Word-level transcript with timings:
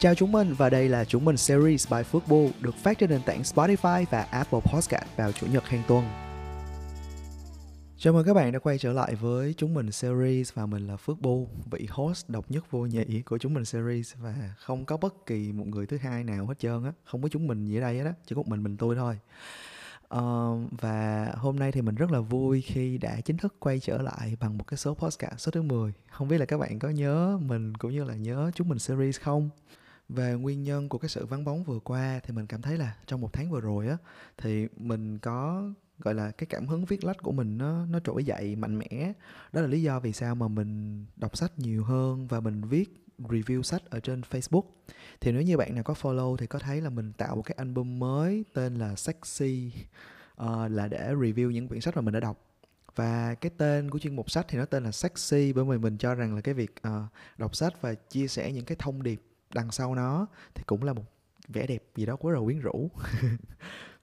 Chào 0.00 0.14
chúng 0.14 0.32
mình 0.32 0.54
và 0.54 0.70
đây 0.70 0.88
là 0.88 1.04
chúng 1.04 1.24
mình 1.24 1.36
series 1.36 1.92
by 1.92 1.98
Football 2.12 2.50
được 2.60 2.74
phát 2.74 2.98
trên 2.98 3.10
nền 3.10 3.22
tảng 3.22 3.42
Spotify 3.42 4.04
và 4.10 4.22
Apple 4.22 4.60
Podcast 4.60 5.04
vào 5.16 5.32
chủ 5.32 5.46
nhật 5.46 5.64
hàng 5.64 5.82
tuần. 5.88 6.04
Chào 7.96 8.12
mừng 8.12 8.26
các 8.26 8.34
bạn 8.34 8.52
đã 8.52 8.58
quay 8.58 8.78
trở 8.78 8.92
lại 8.92 9.14
với 9.14 9.54
chúng 9.56 9.74
mình 9.74 9.92
series 9.92 10.52
và 10.54 10.66
mình 10.66 10.86
là 10.86 10.96
Phước 10.96 11.20
Bu, 11.20 11.48
vị 11.70 11.86
host 11.90 12.28
độc 12.28 12.50
nhất 12.50 12.70
vô 12.70 12.80
nhị 12.80 13.22
của 13.22 13.38
chúng 13.38 13.54
mình 13.54 13.64
series 13.64 14.14
và 14.16 14.54
không 14.58 14.84
có 14.84 14.96
bất 14.96 15.26
kỳ 15.26 15.52
một 15.52 15.66
người 15.66 15.86
thứ 15.86 15.96
hai 15.96 16.24
nào 16.24 16.46
hết 16.46 16.58
trơn 16.58 16.84
á, 16.84 16.92
không 17.04 17.22
có 17.22 17.28
chúng 17.28 17.46
mình 17.46 17.66
gì 17.66 17.76
ở 17.76 17.80
đây 17.80 17.98
hết 17.98 18.04
á, 18.04 18.12
chỉ 18.26 18.34
có 18.34 18.42
một 18.42 18.48
mình 18.48 18.62
mình 18.62 18.76
tôi 18.76 18.96
thôi. 18.96 19.18
Uh, 20.14 20.80
và 20.80 21.32
hôm 21.36 21.56
nay 21.56 21.72
thì 21.72 21.82
mình 21.82 21.94
rất 21.94 22.10
là 22.10 22.20
vui 22.20 22.60
khi 22.60 22.98
đã 22.98 23.20
chính 23.20 23.36
thức 23.36 23.54
quay 23.58 23.80
trở 23.80 24.02
lại 24.02 24.36
bằng 24.40 24.58
một 24.58 24.66
cái 24.66 24.78
số 24.78 24.94
podcast 24.94 25.38
số 25.38 25.50
thứ 25.50 25.62
10 25.62 25.92
Không 26.10 26.28
biết 26.28 26.38
là 26.38 26.46
các 26.46 26.58
bạn 26.58 26.78
có 26.78 26.88
nhớ 26.88 27.38
mình 27.42 27.74
cũng 27.74 27.92
như 27.92 28.04
là 28.04 28.14
nhớ 28.14 28.50
chúng 28.54 28.68
mình 28.68 28.78
series 28.78 29.20
không? 29.20 29.50
Về 30.08 30.34
nguyên 30.34 30.62
nhân 30.62 30.88
của 30.88 30.98
cái 30.98 31.08
sự 31.08 31.26
vắng 31.26 31.44
bóng 31.44 31.64
vừa 31.64 31.78
qua 31.78 32.20
thì 32.22 32.34
mình 32.34 32.46
cảm 32.46 32.62
thấy 32.62 32.78
là 32.78 32.96
trong 33.06 33.20
một 33.20 33.32
tháng 33.32 33.50
vừa 33.50 33.60
rồi 33.60 33.88
á 33.88 33.96
Thì 34.36 34.68
mình 34.76 35.18
có 35.18 35.70
gọi 35.98 36.14
là 36.14 36.30
cái 36.30 36.46
cảm 36.46 36.66
hứng 36.66 36.84
viết 36.84 37.04
lách 37.04 37.22
của 37.22 37.32
mình 37.32 37.58
nó 37.58 37.86
nó 37.86 38.00
trỗi 38.00 38.24
dậy 38.24 38.56
mạnh 38.56 38.78
mẽ. 38.78 39.12
Đó 39.52 39.60
là 39.60 39.66
lý 39.66 39.82
do 39.82 40.00
vì 40.00 40.12
sao 40.12 40.34
mà 40.34 40.48
mình 40.48 41.04
đọc 41.16 41.36
sách 41.36 41.58
nhiều 41.58 41.84
hơn 41.84 42.26
và 42.26 42.40
mình 42.40 42.62
viết 42.62 43.04
review 43.18 43.62
sách 43.62 43.82
ở 43.90 44.00
trên 44.00 44.20
Facebook. 44.30 44.64
Thì 45.20 45.32
nếu 45.32 45.42
như 45.42 45.56
bạn 45.56 45.74
nào 45.74 45.84
có 45.84 45.94
follow 45.94 46.36
thì 46.36 46.46
có 46.46 46.58
thấy 46.58 46.80
là 46.80 46.90
mình 46.90 47.12
tạo 47.12 47.36
một 47.36 47.42
cái 47.42 47.54
album 47.58 47.98
mới 47.98 48.44
tên 48.52 48.74
là 48.74 48.96
Sexy 48.96 49.72
uh, 50.42 50.48
là 50.70 50.88
để 50.88 51.14
review 51.14 51.50
những 51.50 51.68
quyển 51.68 51.80
sách 51.80 51.96
mà 51.96 52.02
mình 52.02 52.14
đã 52.14 52.20
đọc. 52.20 52.44
Và 52.96 53.34
cái 53.34 53.50
tên 53.56 53.90
của 53.90 53.98
chuyên 53.98 54.16
mục 54.16 54.30
sách 54.30 54.46
thì 54.48 54.58
nó 54.58 54.64
tên 54.64 54.84
là 54.84 54.92
Sexy 54.92 55.52
bởi 55.52 55.64
vì 55.64 55.78
mình 55.78 55.98
cho 55.98 56.14
rằng 56.14 56.34
là 56.34 56.40
cái 56.40 56.54
việc 56.54 56.74
uh, 56.88 57.02
đọc 57.38 57.56
sách 57.56 57.82
và 57.82 57.94
chia 57.94 58.28
sẻ 58.28 58.52
những 58.52 58.64
cái 58.64 58.76
thông 58.80 59.02
điệp 59.02 59.22
đằng 59.54 59.70
sau 59.70 59.94
nó 59.94 60.26
thì 60.54 60.62
cũng 60.66 60.82
là 60.82 60.92
một 60.92 61.04
vẻ 61.48 61.66
đẹp 61.66 61.82
gì 61.96 62.06
đó 62.06 62.16
quá 62.16 62.32
là 62.32 62.40
quyến 62.44 62.60
rũ. 62.60 62.90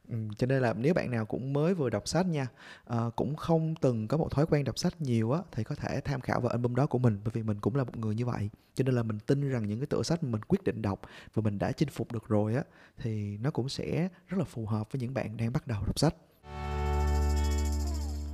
Ừ, 0.09 0.15
cho 0.37 0.47
nên 0.47 0.61
là 0.61 0.73
nếu 0.73 0.93
bạn 0.93 1.11
nào 1.11 1.25
cũng 1.25 1.53
mới 1.53 1.73
vừa 1.73 1.89
đọc 1.89 2.07
sách 2.07 2.27
nha 2.27 2.47
à, 2.85 2.97
cũng 3.15 3.35
không 3.35 3.75
từng 3.81 4.07
có 4.07 4.17
một 4.17 4.31
thói 4.31 4.45
quen 4.45 4.63
đọc 4.63 4.77
sách 4.77 5.01
nhiều 5.01 5.31
á 5.31 5.41
thì 5.51 5.63
có 5.63 5.75
thể 5.75 6.01
tham 6.01 6.21
khảo 6.21 6.41
vào 6.41 6.49
album 6.49 6.75
đó 6.75 6.85
của 6.85 6.97
mình 6.97 7.19
bởi 7.23 7.31
vì 7.33 7.43
mình 7.43 7.59
cũng 7.59 7.75
là 7.75 7.83
một 7.83 7.97
người 7.97 8.15
như 8.15 8.25
vậy. 8.25 8.49
Cho 8.73 8.83
nên 8.83 8.95
là 8.95 9.03
mình 9.03 9.19
tin 9.19 9.49
rằng 9.49 9.67
những 9.67 9.79
cái 9.79 9.85
tựa 9.85 10.03
sách 10.03 10.23
mà 10.23 10.29
mình 10.29 10.41
quyết 10.41 10.63
định 10.63 10.81
đọc 10.81 11.01
và 11.33 11.41
mình 11.41 11.59
đã 11.59 11.71
chinh 11.71 11.89
phục 11.89 12.11
được 12.11 12.27
rồi 12.27 12.55
á 12.55 12.63
thì 12.97 13.37
nó 13.37 13.51
cũng 13.51 13.69
sẽ 13.69 14.09
rất 14.27 14.37
là 14.37 14.43
phù 14.43 14.65
hợp 14.65 14.91
với 14.91 14.99
những 14.99 15.13
bạn 15.13 15.37
đang 15.37 15.53
bắt 15.53 15.67
đầu 15.67 15.85
đọc 15.85 15.99
sách. 15.99 16.15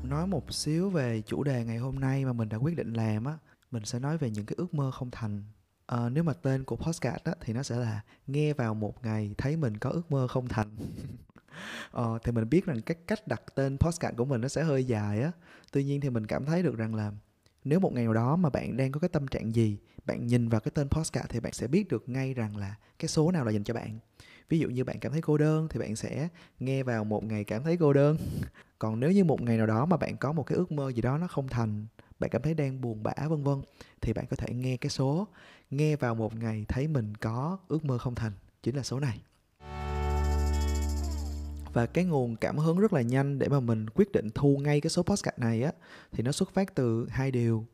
Nói 0.04 0.28
một 0.28 0.54
xíu 0.54 0.90
về 0.90 1.22
chủ 1.22 1.44
đề 1.44 1.66
ngày 1.66 1.78
hôm 1.78 2.00
nay 2.00 2.26
mà 2.26 2.34
mình 2.34 2.50
đã 2.50 2.58
quyết 2.58 2.78
định 2.78 2.94
làm 2.94 3.26
á 3.26 3.38
mình 3.72 3.86
sẽ 3.86 4.00
nói 4.00 4.18
về 4.18 4.30
những 4.30 4.46
cái 4.46 4.56
ước 4.58 4.74
mơ 4.74 4.92
không 4.92 5.12
thành 5.12 5.44
à, 5.92 6.10
nếu 6.10 6.24
mà 6.24 6.34
tên 6.34 6.64
của 6.64 6.76
podcast 6.76 7.24
á 7.24 7.34
thì 7.42 7.54
nó 7.54 7.64
sẽ 7.64 7.76
là 7.76 8.02
nghe 8.28 8.54
vào 8.54 8.74
một 8.74 9.06
ngày 9.06 9.32
thấy 9.38 9.58
mình 9.58 9.78
có 9.78 9.90
ước 9.90 10.12
mơ 10.12 10.28
không 10.28 10.48
thành. 10.48 10.76
Ờ, 11.92 12.20
thì 12.24 12.32
mình 12.32 12.50
biết 12.50 12.66
rằng 12.66 12.82
cái 12.82 12.98
cách 13.08 13.28
đặt 13.28 13.42
tên 13.56 13.78
podcast 13.78 14.16
của 14.18 14.26
mình 14.26 14.42
nó 14.42 14.48
sẽ 14.48 14.64
hơi 14.64 14.84
dài 14.84 15.22
á. 15.22 15.32
Tuy 15.72 15.84
nhiên 15.84 16.02
thì 16.02 16.10
mình 16.10 16.28
cảm 16.28 16.46
thấy 16.46 16.64
được 16.64 16.78
rằng 16.78 16.96
là 16.96 17.12
nếu 17.64 17.80
một 17.80 17.94
ngày 17.94 18.04
nào 18.04 18.14
đó 18.14 18.36
mà 18.36 18.50
bạn 18.50 18.78
đang 18.78 18.92
có 18.92 19.00
cái 19.00 19.10
tâm 19.10 19.28
trạng 19.28 19.56
gì 19.56 19.78
bạn 20.06 20.28
nhìn 20.28 20.50
vào 20.50 20.62
cái 20.62 20.72
tên 20.76 20.90
podcast 20.90 21.26
thì 21.30 21.40
bạn 21.40 21.54
sẽ 21.54 21.68
biết 21.68 21.88
được 21.88 22.10
ngay 22.10 22.34
rằng 22.34 22.58
là 22.58 22.76
cái 23.00 23.08
số 23.08 23.32
nào 23.32 23.46
là 23.46 23.52
dành 23.52 23.64
cho 23.64 23.74
bạn. 23.74 24.00
Ví 24.50 24.60
dụ 24.60 24.70
như 24.70 24.84
bạn 24.84 25.00
cảm 25.00 25.12
thấy 25.12 25.22
cô 25.22 25.38
đơn 25.38 25.68
thì 25.70 25.80
bạn 25.80 25.96
sẽ 25.96 26.28
nghe 26.60 26.84
vào 26.84 27.04
một 27.04 27.24
ngày 27.24 27.44
cảm 27.44 27.64
thấy 27.64 27.78
cô 27.78 27.94
đơn. 27.94 28.18
Còn 28.80 29.00
nếu 29.00 29.12
như 29.12 29.24
một 29.24 29.42
ngày 29.42 29.58
nào 29.58 29.68
đó 29.68 29.86
mà 29.86 29.98
bạn 29.98 30.18
có 30.18 30.32
một 30.32 30.44
cái 30.44 30.58
ước 30.58 30.72
mơ 30.72 30.92
gì 30.92 31.02
đó 31.02 31.18
nó 31.18 31.28
không 31.28 31.48
thành 31.48 31.86
bạn 32.22 32.30
cảm 32.30 32.42
thấy 32.42 32.54
đang 32.54 32.82
buồn 32.82 33.04
bã, 33.04 33.14
vân 33.30 33.44
vân, 33.44 33.62
thì 34.02 34.14
bạn 34.14 34.26
có 34.30 34.36
thể 34.36 34.54
nghe 34.54 34.78
cái 34.78 34.90
số, 34.90 35.28
nghe 35.72 35.96
vào 35.96 36.16
một 36.16 36.36
ngày 36.36 36.66
thấy 36.68 36.88
mình 36.88 37.16
có 37.16 37.58
ước 37.68 37.86
mơ 37.86 37.98
không 37.98 38.16
thành, 38.16 38.32
chính 38.64 38.76
là 38.76 38.84
số 38.84 39.00
này. 39.00 39.22
Và 41.74 41.86
cái 41.86 42.06
nguồn 42.06 42.36
cảm 42.36 42.58
hứng 42.58 42.80
rất 42.80 42.94
là 42.94 43.02
nhanh 43.02 43.40
để 43.40 43.48
mà 43.48 43.60
mình 43.60 43.90
quyết 43.90 44.12
định 44.12 44.30
thu 44.36 44.58
ngay 44.58 44.82
cái 44.82 44.90
số 44.90 45.04
podcast 45.04 45.40
này 45.40 45.64
á, 45.64 45.72
thì 46.12 46.24
nó 46.24 46.32
xuất 46.32 46.54
phát 46.54 46.76
từ 46.76 47.08
hai 47.10 47.32
điều. 47.32 47.66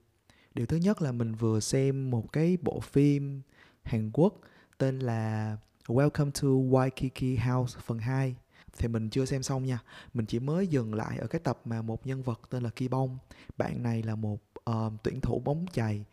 Điều 0.54 0.66
thứ 0.66 0.78
nhất 0.78 1.02
là 1.02 1.12
mình 1.12 1.36
vừa 1.36 1.60
xem 1.60 2.12
một 2.12 2.34
cái 2.34 2.58
bộ 2.62 2.80
phim 2.80 3.42
Hàn 3.84 4.12
Quốc 4.14 4.34
tên 4.78 5.00
là 5.00 5.58
Welcome 5.88 6.32
to 6.32 6.48
Waikiki 6.48 7.54
House 7.54 7.80
phần 7.86 8.00
2 8.00 8.36
thì 8.78 8.88
mình 8.88 9.10
chưa 9.10 9.26
xem 9.26 9.44
xong 9.44 9.66
nha. 9.66 9.80
Mình 10.14 10.26
chỉ 10.26 10.40
mới 10.40 10.68
dừng 10.68 10.94
lại 10.94 11.18
ở 11.18 11.28
cái 11.28 11.40
tập 11.40 11.62
mà 11.66 11.82
một 11.82 12.08
nhân 12.08 12.22
vật 12.22 12.42
tên 12.50 12.64
là 12.64 12.70
Kibong, 12.70 13.18
bạn 13.58 13.84
này 13.84 14.04
là 14.04 14.16
một 14.16 14.40
uh, 14.70 14.94
tuyển 15.04 15.22
thủ 15.22 15.40
bóng 15.40 15.66
chày. 15.74 16.06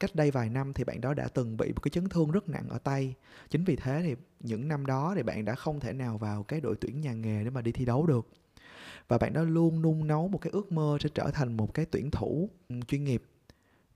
Cách 0.00 0.14
đây 0.14 0.30
vài 0.30 0.48
năm 0.48 0.72
thì 0.72 0.84
bạn 0.84 1.00
đó 1.00 1.14
đã 1.14 1.28
từng 1.28 1.56
bị 1.56 1.72
một 1.72 1.80
cái 1.82 1.90
chấn 1.90 2.08
thương 2.08 2.30
rất 2.30 2.48
nặng 2.48 2.68
ở 2.68 2.78
tay. 2.78 3.14
Chính 3.50 3.64
vì 3.64 3.76
thế 3.76 4.00
thì 4.02 4.14
những 4.40 4.68
năm 4.68 4.86
đó 4.86 5.12
thì 5.16 5.22
bạn 5.22 5.44
đã 5.44 5.54
không 5.54 5.80
thể 5.80 5.92
nào 5.92 6.18
vào 6.18 6.42
cái 6.42 6.60
đội 6.60 6.76
tuyển 6.80 7.00
nhà 7.00 7.12
nghề 7.12 7.44
để 7.44 7.50
mà 7.50 7.62
đi 7.62 7.72
thi 7.72 7.84
đấu 7.84 8.06
được. 8.06 8.28
Và 9.08 9.18
bạn 9.18 9.32
đó 9.32 9.42
luôn 9.42 9.82
nung 9.82 10.06
nấu 10.06 10.28
một 10.28 10.38
cái 10.38 10.50
ước 10.50 10.72
mơ 10.72 10.98
sẽ 11.00 11.08
trở 11.14 11.30
thành 11.30 11.56
một 11.56 11.74
cái 11.74 11.84
tuyển 11.84 12.10
thủ 12.10 12.50
chuyên 12.88 13.04
nghiệp. 13.04 13.22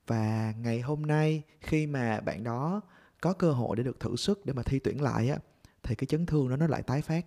Và 0.07 0.55
ngày 0.63 0.81
hôm 0.81 1.03
nay 1.03 1.43
khi 1.61 1.87
mà 1.87 2.21
bạn 2.21 2.45
đó 2.45 2.81
có 3.21 3.33
cơ 3.33 3.53
hội 3.53 3.77
để 3.77 3.83
được 3.83 4.01
thử 4.01 4.17
sức 4.17 4.47
để 4.47 4.53
mà 4.53 4.63
thi 4.63 4.79
tuyển 4.79 5.03
lại 5.03 5.29
á 5.29 5.39
thì 5.83 5.95
cái 5.95 6.07
chấn 6.07 6.27
thương 6.27 6.49
đó 6.49 6.57
nó 6.57 6.67
lại 6.67 6.83
tái 6.83 7.03
phát 7.03 7.27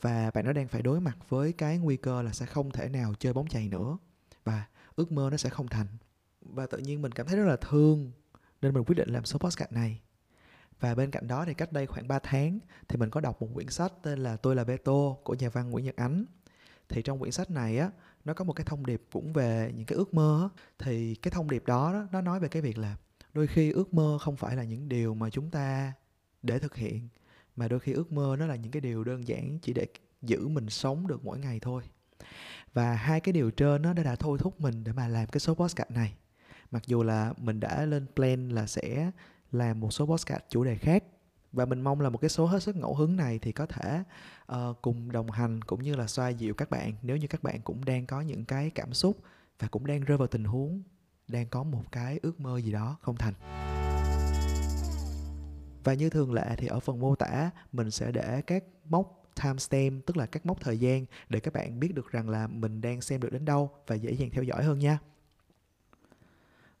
và 0.00 0.30
bạn 0.34 0.44
nó 0.44 0.52
đang 0.52 0.68
phải 0.68 0.82
đối 0.82 1.00
mặt 1.00 1.18
với 1.28 1.52
cái 1.52 1.78
nguy 1.78 1.96
cơ 1.96 2.22
là 2.22 2.32
sẽ 2.32 2.46
không 2.46 2.70
thể 2.70 2.88
nào 2.88 3.14
chơi 3.18 3.32
bóng 3.32 3.48
chày 3.48 3.68
nữa 3.68 3.98
và 4.44 4.66
ước 4.96 5.12
mơ 5.12 5.28
nó 5.30 5.36
sẽ 5.36 5.50
không 5.50 5.68
thành 5.68 5.86
và 6.40 6.66
tự 6.66 6.78
nhiên 6.78 7.02
mình 7.02 7.12
cảm 7.12 7.26
thấy 7.26 7.36
rất 7.36 7.44
là 7.44 7.56
thương 7.56 8.12
nên 8.62 8.74
mình 8.74 8.84
quyết 8.84 8.96
định 8.96 9.08
làm 9.08 9.24
số 9.24 9.38
podcast 9.38 9.72
này 9.72 10.00
và 10.80 10.94
bên 10.94 11.10
cạnh 11.10 11.28
đó 11.28 11.44
thì 11.44 11.54
cách 11.54 11.72
đây 11.72 11.86
khoảng 11.86 12.08
3 12.08 12.18
tháng 12.18 12.58
thì 12.88 12.96
mình 12.96 13.10
có 13.10 13.20
đọc 13.20 13.42
một 13.42 13.48
quyển 13.54 13.68
sách 13.68 13.92
tên 14.02 14.18
là 14.18 14.36
Tôi 14.36 14.56
là 14.56 14.64
Beto 14.64 15.12
của 15.24 15.34
nhà 15.34 15.48
văn 15.48 15.70
Nguyễn 15.70 15.84
Nhật 15.84 15.96
Ánh. 15.96 16.24
Thì 16.88 17.02
trong 17.02 17.18
quyển 17.18 17.32
sách 17.32 17.50
này 17.50 17.78
á, 17.78 17.90
nó 18.24 18.34
có 18.34 18.44
một 18.44 18.52
cái 18.52 18.64
thông 18.64 18.86
điệp 18.86 19.02
cũng 19.12 19.32
về 19.32 19.72
những 19.76 19.86
cái 19.86 19.96
ước 19.96 20.14
mơ 20.14 20.50
á. 20.54 20.62
Thì 20.78 21.14
cái 21.14 21.30
thông 21.30 21.50
điệp 21.50 21.66
đó, 21.66 21.92
đó 21.92 22.06
nó 22.12 22.20
nói 22.20 22.40
về 22.40 22.48
cái 22.48 22.62
việc 22.62 22.78
là 22.78 22.96
đôi 23.34 23.46
khi 23.46 23.70
ước 23.70 23.94
mơ 23.94 24.18
không 24.20 24.36
phải 24.36 24.56
là 24.56 24.64
những 24.64 24.88
điều 24.88 25.14
mà 25.14 25.30
chúng 25.30 25.50
ta 25.50 25.92
để 26.42 26.58
thực 26.58 26.76
hiện 26.76 27.08
mà 27.58 27.68
đôi 27.68 27.80
khi 27.80 27.92
ước 27.92 28.12
mơ 28.12 28.36
nó 28.38 28.46
là 28.46 28.56
những 28.56 28.72
cái 28.72 28.80
điều 28.80 29.04
đơn 29.04 29.28
giản 29.28 29.58
chỉ 29.62 29.72
để 29.72 29.86
giữ 30.22 30.48
mình 30.48 30.68
sống 30.70 31.06
được 31.06 31.24
mỗi 31.24 31.38
ngày 31.38 31.58
thôi. 31.62 31.82
Và 32.72 32.94
hai 32.94 33.20
cái 33.20 33.32
điều 33.32 33.50
trên 33.50 33.82
nó 33.82 33.92
đã, 33.92 34.02
đã 34.02 34.16
thôi 34.16 34.38
thúc 34.40 34.60
mình 34.60 34.84
để 34.84 34.92
mà 34.92 35.08
làm 35.08 35.26
cái 35.26 35.40
số 35.40 35.54
podcast 35.54 35.90
này 35.90 36.14
mặc 36.70 36.82
dù 36.86 37.02
là 37.02 37.32
mình 37.36 37.60
đã 37.60 37.86
lên 37.86 38.06
plan 38.16 38.48
là 38.48 38.66
sẽ 38.66 39.10
làm 39.52 39.80
một 39.80 39.92
số 39.92 40.06
podcast 40.06 40.42
chủ 40.48 40.64
đề 40.64 40.76
khác 40.76 41.04
và 41.52 41.64
mình 41.64 41.80
mong 41.80 42.00
là 42.00 42.10
một 42.10 42.18
cái 42.18 42.28
số 42.28 42.46
hết 42.46 42.62
sức 42.62 42.76
ngẫu 42.76 42.94
hứng 42.94 43.16
này 43.16 43.38
thì 43.38 43.52
có 43.52 43.66
thể 43.66 44.02
uh, 44.52 44.82
cùng 44.82 45.12
đồng 45.12 45.30
hành 45.30 45.62
cũng 45.62 45.82
như 45.82 45.96
là 45.96 46.06
xoa 46.06 46.28
dịu 46.28 46.54
các 46.54 46.70
bạn 46.70 46.92
nếu 47.02 47.16
như 47.16 47.26
các 47.26 47.42
bạn 47.42 47.60
cũng 47.64 47.84
đang 47.84 48.06
có 48.06 48.20
những 48.20 48.44
cái 48.44 48.70
cảm 48.70 48.94
xúc 48.94 49.16
và 49.58 49.68
cũng 49.68 49.86
đang 49.86 50.00
rơi 50.00 50.18
vào 50.18 50.28
tình 50.28 50.44
huống 50.44 50.82
đang 51.28 51.46
có 51.48 51.62
một 51.62 51.92
cái 51.92 52.18
ước 52.22 52.40
mơ 52.40 52.60
gì 52.60 52.72
đó 52.72 52.96
không 53.02 53.16
thành 53.16 53.34
và 55.88 55.94
như 55.94 56.10
thường 56.10 56.32
lệ 56.32 56.54
thì 56.56 56.66
ở 56.66 56.80
phần 56.80 57.00
mô 57.00 57.14
tả 57.14 57.50
mình 57.72 57.90
sẽ 57.90 58.12
để 58.12 58.42
các 58.46 58.64
mốc 58.84 59.24
timestamp 59.42 60.06
tức 60.06 60.16
là 60.16 60.26
các 60.26 60.46
mốc 60.46 60.60
thời 60.60 60.78
gian 60.78 61.04
để 61.28 61.40
các 61.40 61.54
bạn 61.54 61.80
biết 61.80 61.94
được 61.94 62.10
rằng 62.10 62.28
là 62.28 62.46
mình 62.46 62.80
đang 62.80 63.00
xem 63.00 63.20
được 63.20 63.32
đến 63.32 63.44
đâu 63.44 63.70
và 63.86 63.94
dễ 63.94 64.12
dàng 64.12 64.30
theo 64.30 64.42
dõi 64.42 64.64
hơn 64.64 64.78
nha 64.78 64.98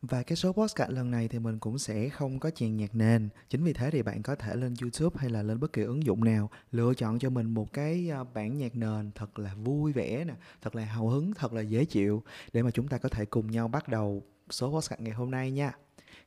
và 0.02 0.22
cái 0.22 0.36
số 0.36 0.52
podcast 0.52 0.90
lần 0.90 1.10
này 1.10 1.28
thì 1.28 1.38
mình 1.38 1.58
cũng 1.58 1.78
sẽ 1.78 2.08
không 2.08 2.38
có 2.38 2.50
chèn 2.50 2.76
nhạc 2.76 2.94
nền. 2.94 3.28
Chính 3.48 3.64
vì 3.64 3.72
thế 3.72 3.90
thì 3.90 4.02
bạn 4.02 4.22
có 4.22 4.34
thể 4.34 4.56
lên 4.56 4.74
YouTube 4.80 5.16
hay 5.20 5.30
là 5.30 5.42
lên 5.42 5.60
bất 5.60 5.72
kỳ 5.72 5.82
ứng 5.82 6.04
dụng 6.04 6.24
nào 6.24 6.50
lựa 6.72 6.94
chọn 6.94 7.18
cho 7.18 7.30
mình 7.30 7.54
một 7.54 7.72
cái 7.72 8.08
ờ, 8.08 8.24
bản 8.34 8.58
nhạc 8.58 8.76
nền 8.76 9.10
thật 9.14 9.38
là 9.38 9.54
vui 9.54 9.92
vẻ 9.92 10.24
nè, 10.24 10.34
thật 10.62 10.74
là 10.74 10.84
hào 10.84 11.08
hứng, 11.08 11.34
thật 11.34 11.52
là 11.52 11.60
dễ 11.60 11.84
chịu 11.84 12.22
để 12.52 12.62
mà 12.62 12.70
chúng 12.70 12.88
ta 12.88 12.98
có 12.98 13.08
thể 13.08 13.24
cùng 13.24 13.50
nhau 13.50 13.68
bắt 13.68 13.88
đầu 13.88 14.22
số 14.50 14.72
podcast 14.72 15.00
ngày 15.00 15.14
hôm 15.14 15.30
nay 15.30 15.50
nha. 15.50 15.72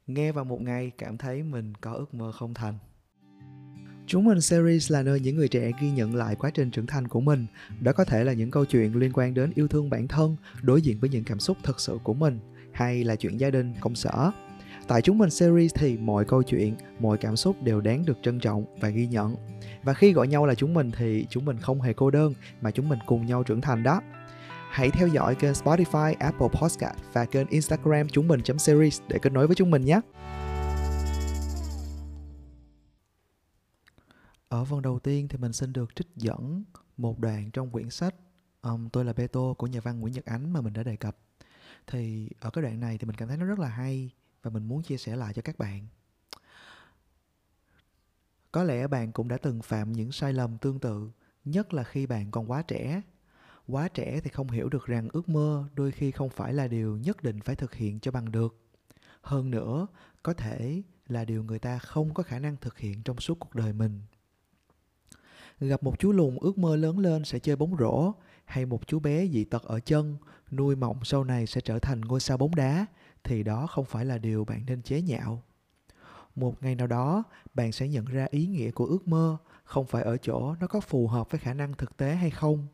Nghe 0.07 0.31
vào 0.31 0.45
một 0.45 0.61
ngày 0.61 0.91
cảm 0.97 1.17
thấy 1.17 1.43
mình 1.43 1.73
có 1.81 1.93
ước 1.93 2.13
mơ 2.13 2.31
không 2.31 2.53
thành. 2.53 2.77
Chúng 4.07 4.25
mình 4.25 4.41
series 4.41 4.91
là 4.91 5.03
nơi 5.03 5.19
những 5.19 5.35
người 5.35 5.47
trẻ 5.47 5.71
ghi 5.81 5.91
nhận 5.91 6.15
lại 6.15 6.35
quá 6.35 6.49
trình 6.53 6.71
trưởng 6.71 6.87
thành 6.87 7.07
của 7.07 7.21
mình. 7.21 7.45
Đó 7.79 7.93
có 7.93 8.05
thể 8.05 8.23
là 8.23 8.33
những 8.33 8.51
câu 8.51 8.65
chuyện 8.65 8.95
liên 8.95 9.11
quan 9.13 9.33
đến 9.33 9.51
yêu 9.55 9.67
thương 9.67 9.89
bản 9.89 10.07
thân, 10.07 10.35
đối 10.61 10.81
diện 10.81 10.99
với 10.99 11.09
những 11.09 11.23
cảm 11.23 11.39
xúc 11.39 11.57
thật 11.63 11.79
sự 11.79 11.97
của 12.03 12.13
mình 12.13 12.39
hay 12.73 13.03
là 13.03 13.15
chuyện 13.15 13.39
gia 13.39 13.49
đình, 13.49 13.73
công 13.79 13.95
sở. 13.95 14.31
Tại 14.87 15.01
chúng 15.01 15.17
mình 15.17 15.29
series 15.29 15.71
thì 15.75 15.97
mọi 15.97 16.25
câu 16.25 16.43
chuyện, 16.43 16.75
mọi 16.99 17.17
cảm 17.17 17.35
xúc 17.35 17.55
đều 17.63 17.81
đáng 17.81 18.05
được 18.05 18.17
trân 18.23 18.39
trọng 18.39 18.65
và 18.79 18.89
ghi 18.89 19.07
nhận. 19.07 19.35
Và 19.83 19.93
khi 19.93 20.13
gọi 20.13 20.27
nhau 20.27 20.45
là 20.45 20.55
chúng 20.55 20.73
mình 20.73 20.91
thì 20.97 21.25
chúng 21.29 21.45
mình 21.45 21.57
không 21.57 21.81
hề 21.81 21.93
cô 21.93 22.11
đơn 22.11 22.33
mà 22.61 22.71
chúng 22.71 22.89
mình 22.89 22.99
cùng 23.05 23.25
nhau 23.25 23.43
trưởng 23.43 23.61
thành 23.61 23.83
đó. 23.83 24.01
Hãy 24.71 24.91
theo 24.91 25.07
dõi 25.07 25.35
kênh 25.35 25.51
Spotify, 25.51 26.15
Apple 26.19 26.47
Podcast 26.61 26.95
và 27.13 27.25
kênh 27.25 27.47
Instagram 27.47 28.09
chúng 28.09 28.27
mình.series 28.27 29.01
để 29.07 29.19
kết 29.21 29.33
nối 29.33 29.47
với 29.47 29.55
chúng 29.55 29.71
mình 29.71 29.85
nhé. 29.85 30.01
Ở 34.49 34.65
phần 34.65 34.81
đầu 34.81 34.99
tiên 34.99 35.27
thì 35.27 35.37
mình 35.37 35.53
xin 35.53 35.73
được 35.73 35.95
trích 35.95 36.07
dẫn 36.15 36.63
một 36.97 37.19
đoạn 37.19 37.51
trong 37.51 37.69
quyển 37.69 37.89
sách 37.89 38.15
um, 38.61 38.89
Tôi 38.89 39.05
là 39.05 39.13
Beto 39.13 39.53
của 39.53 39.67
nhà 39.67 39.79
văn 39.79 39.99
Nguyễn 39.99 40.13
Nhật 40.13 40.25
Ánh 40.25 40.53
mà 40.53 40.61
mình 40.61 40.73
đã 40.73 40.83
đề 40.83 40.95
cập. 40.95 41.17
Thì 41.87 42.29
ở 42.39 42.49
cái 42.49 42.61
đoạn 42.61 42.79
này 42.79 42.97
thì 42.97 43.05
mình 43.05 43.15
cảm 43.15 43.27
thấy 43.27 43.37
nó 43.37 43.45
rất 43.45 43.59
là 43.59 43.67
hay 43.67 44.09
và 44.43 44.51
mình 44.51 44.67
muốn 44.67 44.83
chia 44.83 44.97
sẻ 44.97 45.15
lại 45.15 45.33
cho 45.33 45.41
các 45.41 45.57
bạn. 45.57 45.87
Có 48.51 48.63
lẽ 48.63 48.87
bạn 48.87 49.11
cũng 49.11 49.27
đã 49.27 49.37
từng 49.37 49.61
phạm 49.61 49.91
những 49.91 50.11
sai 50.11 50.33
lầm 50.33 50.57
tương 50.57 50.79
tự 50.79 51.11
nhất 51.45 51.73
là 51.73 51.83
khi 51.83 52.05
bạn 52.05 52.31
còn 52.31 52.51
quá 52.51 52.61
trẻ 52.61 53.01
quá 53.71 53.87
trẻ 53.87 54.19
thì 54.23 54.29
không 54.29 54.49
hiểu 54.49 54.69
được 54.69 54.85
rằng 54.85 55.09
ước 55.13 55.29
mơ 55.29 55.69
đôi 55.73 55.91
khi 55.91 56.11
không 56.11 56.29
phải 56.29 56.53
là 56.53 56.67
điều 56.67 56.97
nhất 56.97 57.23
định 57.23 57.39
phải 57.39 57.55
thực 57.55 57.73
hiện 57.73 57.99
cho 57.99 58.11
bằng 58.11 58.31
được. 58.31 58.57
Hơn 59.21 59.51
nữa, 59.51 59.87
có 60.23 60.33
thể 60.33 60.81
là 61.07 61.25
điều 61.25 61.43
người 61.43 61.59
ta 61.59 61.79
không 61.79 62.13
có 62.13 62.23
khả 62.23 62.39
năng 62.39 62.55
thực 62.61 62.77
hiện 62.77 63.03
trong 63.03 63.19
suốt 63.19 63.39
cuộc 63.39 63.55
đời 63.55 63.73
mình. 63.73 64.01
Gặp 65.59 65.83
một 65.83 65.99
chú 65.99 66.11
lùn 66.11 66.37
ước 66.41 66.57
mơ 66.57 66.75
lớn 66.75 66.99
lên 66.99 67.23
sẽ 67.23 67.39
chơi 67.39 67.55
bóng 67.55 67.77
rổ, 67.79 68.13
hay 68.45 68.65
một 68.65 68.87
chú 68.87 68.99
bé 68.99 69.27
dị 69.27 69.43
tật 69.43 69.63
ở 69.63 69.79
chân, 69.79 70.17
nuôi 70.51 70.75
mộng 70.75 70.99
sau 71.03 71.23
này 71.23 71.47
sẽ 71.47 71.61
trở 71.61 71.79
thành 71.79 72.01
ngôi 72.01 72.19
sao 72.19 72.37
bóng 72.37 72.55
đá, 72.55 72.85
thì 73.23 73.43
đó 73.43 73.67
không 73.67 73.85
phải 73.85 74.05
là 74.05 74.17
điều 74.17 74.45
bạn 74.45 74.63
nên 74.67 74.81
chế 74.81 75.01
nhạo. 75.01 75.43
Một 76.35 76.63
ngày 76.63 76.75
nào 76.75 76.87
đó, 76.87 77.23
bạn 77.53 77.71
sẽ 77.71 77.87
nhận 77.87 78.05
ra 78.05 78.27
ý 78.29 78.45
nghĩa 78.45 78.71
của 78.71 78.85
ước 78.85 79.07
mơ, 79.07 79.37
không 79.63 79.85
phải 79.85 80.03
ở 80.03 80.17
chỗ 80.17 80.55
nó 80.59 80.67
có 80.67 80.79
phù 80.79 81.07
hợp 81.07 81.31
với 81.31 81.39
khả 81.39 81.53
năng 81.53 81.73
thực 81.73 81.97
tế 81.97 82.15
hay 82.15 82.29
không 82.29 82.67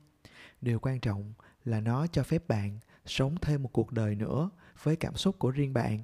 điều 0.61 0.79
quan 0.79 0.99
trọng 0.99 1.33
là 1.65 1.79
nó 1.79 2.07
cho 2.07 2.23
phép 2.23 2.47
bạn 2.47 2.79
sống 3.05 3.35
thêm 3.41 3.63
một 3.63 3.69
cuộc 3.73 3.91
đời 3.91 4.15
nữa 4.15 4.49
với 4.83 4.95
cảm 4.95 5.15
xúc 5.15 5.39
của 5.39 5.51
riêng 5.51 5.73
bạn. 5.73 5.99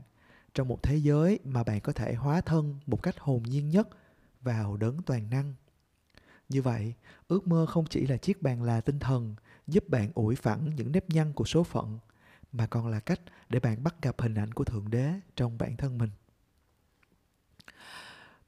Trong 0.53 0.67
một 0.67 0.83
thế 0.83 0.95
giới 0.95 1.39
mà 1.43 1.63
bạn 1.63 1.81
có 1.81 1.93
thể 1.93 2.13
hóa 2.13 2.41
thân 2.41 2.79
một 2.85 3.03
cách 3.03 3.19
hồn 3.19 3.43
nhiên 3.43 3.69
nhất 3.69 3.89
vào 4.41 4.77
đấng 4.77 5.01
toàn 5.01 5.29
năng. 5.29 5.53
Như 6.49 6.61
vậy, 6.61 6.93
ước 7.27 7.47
mơ 7.47 7.65
không 7.65 7.85
chỉ 7.89 8.07
là 8.07 8.17
chiếc 8.17 8.41
bàn 8.41 8.63
là 8.63 8.81
tinh 8.81 8.99
thần 8.99 9.35
giúp 9.67 9.89
bạn 9.89 10.11
ủi 10.13 10.35
phẳng 10.35 10.75
những 10.75 10.91
nếp 10.91 11.09
nhăn 11.09 11.33
của 11.33 11.45
số 11.45 11.63
phận, 11.63 11.99
mà 12.51 12.67
còn 12.67 12.87
là 12.87 12.99
cách 12.99 13.19
để 13.49 13.59
bạn 13.59 13.83
bắt 13.83 13.95
gặp 14.01 14.21
hình 14.21 14.35
ảnh 14.35 14.53
của 14.53 14.63
thượng 14.63 14.89
đế 14.89 15.13
trong 15.35 15.57
bản 15.57 15.77
thân 15.77 15.97
mình. 15.97 16.09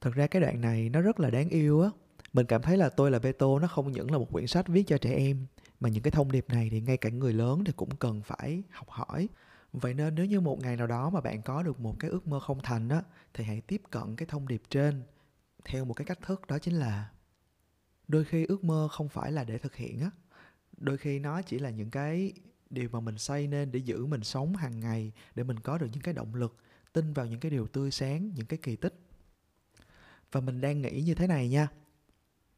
Thật 0.01 0.12
ra 0.13 0.28
cái 0.28 0.42
đoạn 0.42 0.62
này 0.62 0.90
nó 0.90 1.01
rất 1.01 1.19
là 1.19 1.30
đáng 1.30 1.50
yêu 1.50 1.81
á. 1.81 1.90
Mình 2.34 2.46
cảm 2.46 2.62
thấy 2.62 2.78
là 2.78 2.90
tôi 2.90 3.12
là 3.12 3.19
Beto, 3.19 3.60
nó 3.60 3.68
không 3.68 3.92
những 3.92 4.12
là 4.12 4.18
một 4.18 4.31
quyển 4.31 4.48
sách 4.48 4.68
viết 4.68 4.84
cho 4.88 4.98
trẻ 4.98 5.13
em 5.13 5.46
mà 5.86 5.90
những 5.90 6.04
cái 6.04 6.12
thông 6.12 6.32
điệp 6.32 6.46
này 6.50 6.70
thì 6.72 6.82
ngay 6.82 6.98
cả 6.98 7.10
người 7.10 7.34
lớn 7.34 7.64
thì 7.64 7.72
cũng 7.76 7.96
cần 7.96 8.22
phải 8.22 8.64
học 8.70 8.90
hỏi. 8.90 9.30
Vậy 9.74 9.94
nên 9.94 10.16
nếu 10.16 10.26
như 10.26 10.42
một 10.42 10.60
ngày 10.60 10.78
nào 10.78 10.88
đó 10.88 11.10
mà 11.10 11.22
bạn 11.22 11.42
có 11.42 11.64
được 11.64 11.80
một 11.80 11.96
cái 12.00 12.12
ước 12.12 12.28
mơ 12.28 12.40
không 12.40 12.60
thành 12.64 12.90
á, 12.90 13.02
thì 13.34 13.44
hãy 13.44 13.62
tiếp 13.62 13.82
cận 13.92 14.16
cái 14.16 14.26
thông 14.26 14.48
điệp 14.48 14.62
trên 14.70 15.04
theo 15.66 15.86
một 15.86 15.94
cái 15.94 16.06
cách 16.06 16.20
thức 16.22 16.48
đó 16.48 16.60
chính 16.60 16.74
là 16.74 17.10
đôi 18.08 18.26
khi 18.26 18.46
ước 18.46 18.64
mơ 18.64 18.88
không 18.92 19.10
phải 19.10 19.32
là 19.32 19.44
để 19.44 19.58
thực 19.58 19.76
hiện 19.76 20.02
á. 20.02 20.10
Đôi 20.78 20.98
khi 20.98 21.20
nó 21.20 21.42
chỉ 21.42 21.60
là 21.60 21.70
những 21.70 21.92
cái 21.92 22.34
điều 22.70 22.90
mà 22.90 23.00
mình 23.00 23.18
xây 23.18 23.48
nên 23.48 23.72
để 23.72 23.80
giữ 23.80 24.06
mình 24.06 24.24
sống 24.24 24.56
hàng 24.56 24.80
ngày, 24.80 25.12
để 25.36 25.44
mình 25.44 25.60
có 25.60 25.78
được 25.78 25.88
những 25.92 26.02
cái 26.02 26.14
động 26.14 26.36
lực, 26.36 26.58
tin 26.94 27.14
vào 27.14 27.26
những 27.26 27.40
cái 27.40 27.52
điều 27.52 27.68
tươi 27.68 27.92
sáng, 27.92 28.32
những 28.36 28.46
cái 28.46 28.60
kỳ 28.62 28.76
tích. 28.76 28.94
Và 30.32 30.42
mình 30.42 30.62
đang 30.62 30.82
nghĩ 30.82 31.02
như 31.02 31.16
thế 31.16 31.28
này 31.28 31.50
nha 31.50 31.68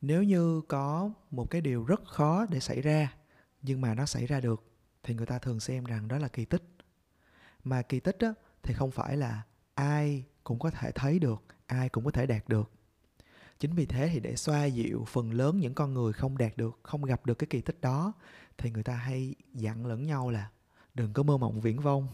nếu 0.02 0.24
như 0.24 0.62
có 0.68 1.12
một 1.32 1.50
cái 1.50 1.62
điều 1.62 1.84
rất 1.84 2.06
khó 2.06 2.46
để 2.50 2.60
xảy 2.60 2.82
ra 2.82 3.14
nhưng 3.62 3.82
mà 3.82 3.94
nó 3.94 4.06
xảy 4.06 4.26
ra 4.26 4.40
được 4.40 4.64
thì 5.04 5.14
người 5.14 5.26
ta 5.26 5.40
thường 5.40 5.60
xem 5.60 5.84
rằng 5.84 6.08
đó 6.08 6.18
là 6.18 6.28
kỳ 6.28 6.46
tích. 6.46 6.64
Mà 7.64 7.82
kỳ 7.82 8.00
tích 8.00 8.18
á, 8.20 8.34
thì 8.64 8.74
không 8.74 8.92
phải 8.92 9.18
là 9.18 9.42
ai 9.76 10.24
cũng 10.44 10.60
có 10.60 10.70
thể 10.70 10.92
thấy 10.92 11.20
được 11.20 11.44
ai 11.66 11.90
cũng 11.90 12.06
có 12.06 12.12
thể 12.12 12.26
đạt 12.26 12.50
được. 12.50 12.72
Chính 13.60 13.74
vì 13.74 13.86
thế 13.86 14.10
thì 14.14 14.20
để 14.20 14.36
xoa 14.36 14.66
dịu 14.66 15.06
phần 15.08 15.32
lớn 15.32 15.60
những 15.60 15.74
con 15.74 15.94
người 15.94 16.14
không 16.14 16.38
đạt 16.38 16.58
được 16.58 16.80
không 16.84 17.06
gặp 17.06 17.26
được 17.26 17.34
cái 17.34 17.48
kỳ 17.48 17.62
tích 17.62 17.82
đó 17.82 18.14
thì 18.58 18.72
người 18.72 18.84
ta 18.84 18.94
hay 18.94 19.36
dặn 19.54 19.86
lẫn 19.86 20.04
nhau 20.04 20.30
là 20.30 20.50
đừng 20.94 21.14
có 21.14 21.24
mơ 21.24 21.38
mộng 21.38 21.62
viễn 21.62 21.80
vông 21.80 22.08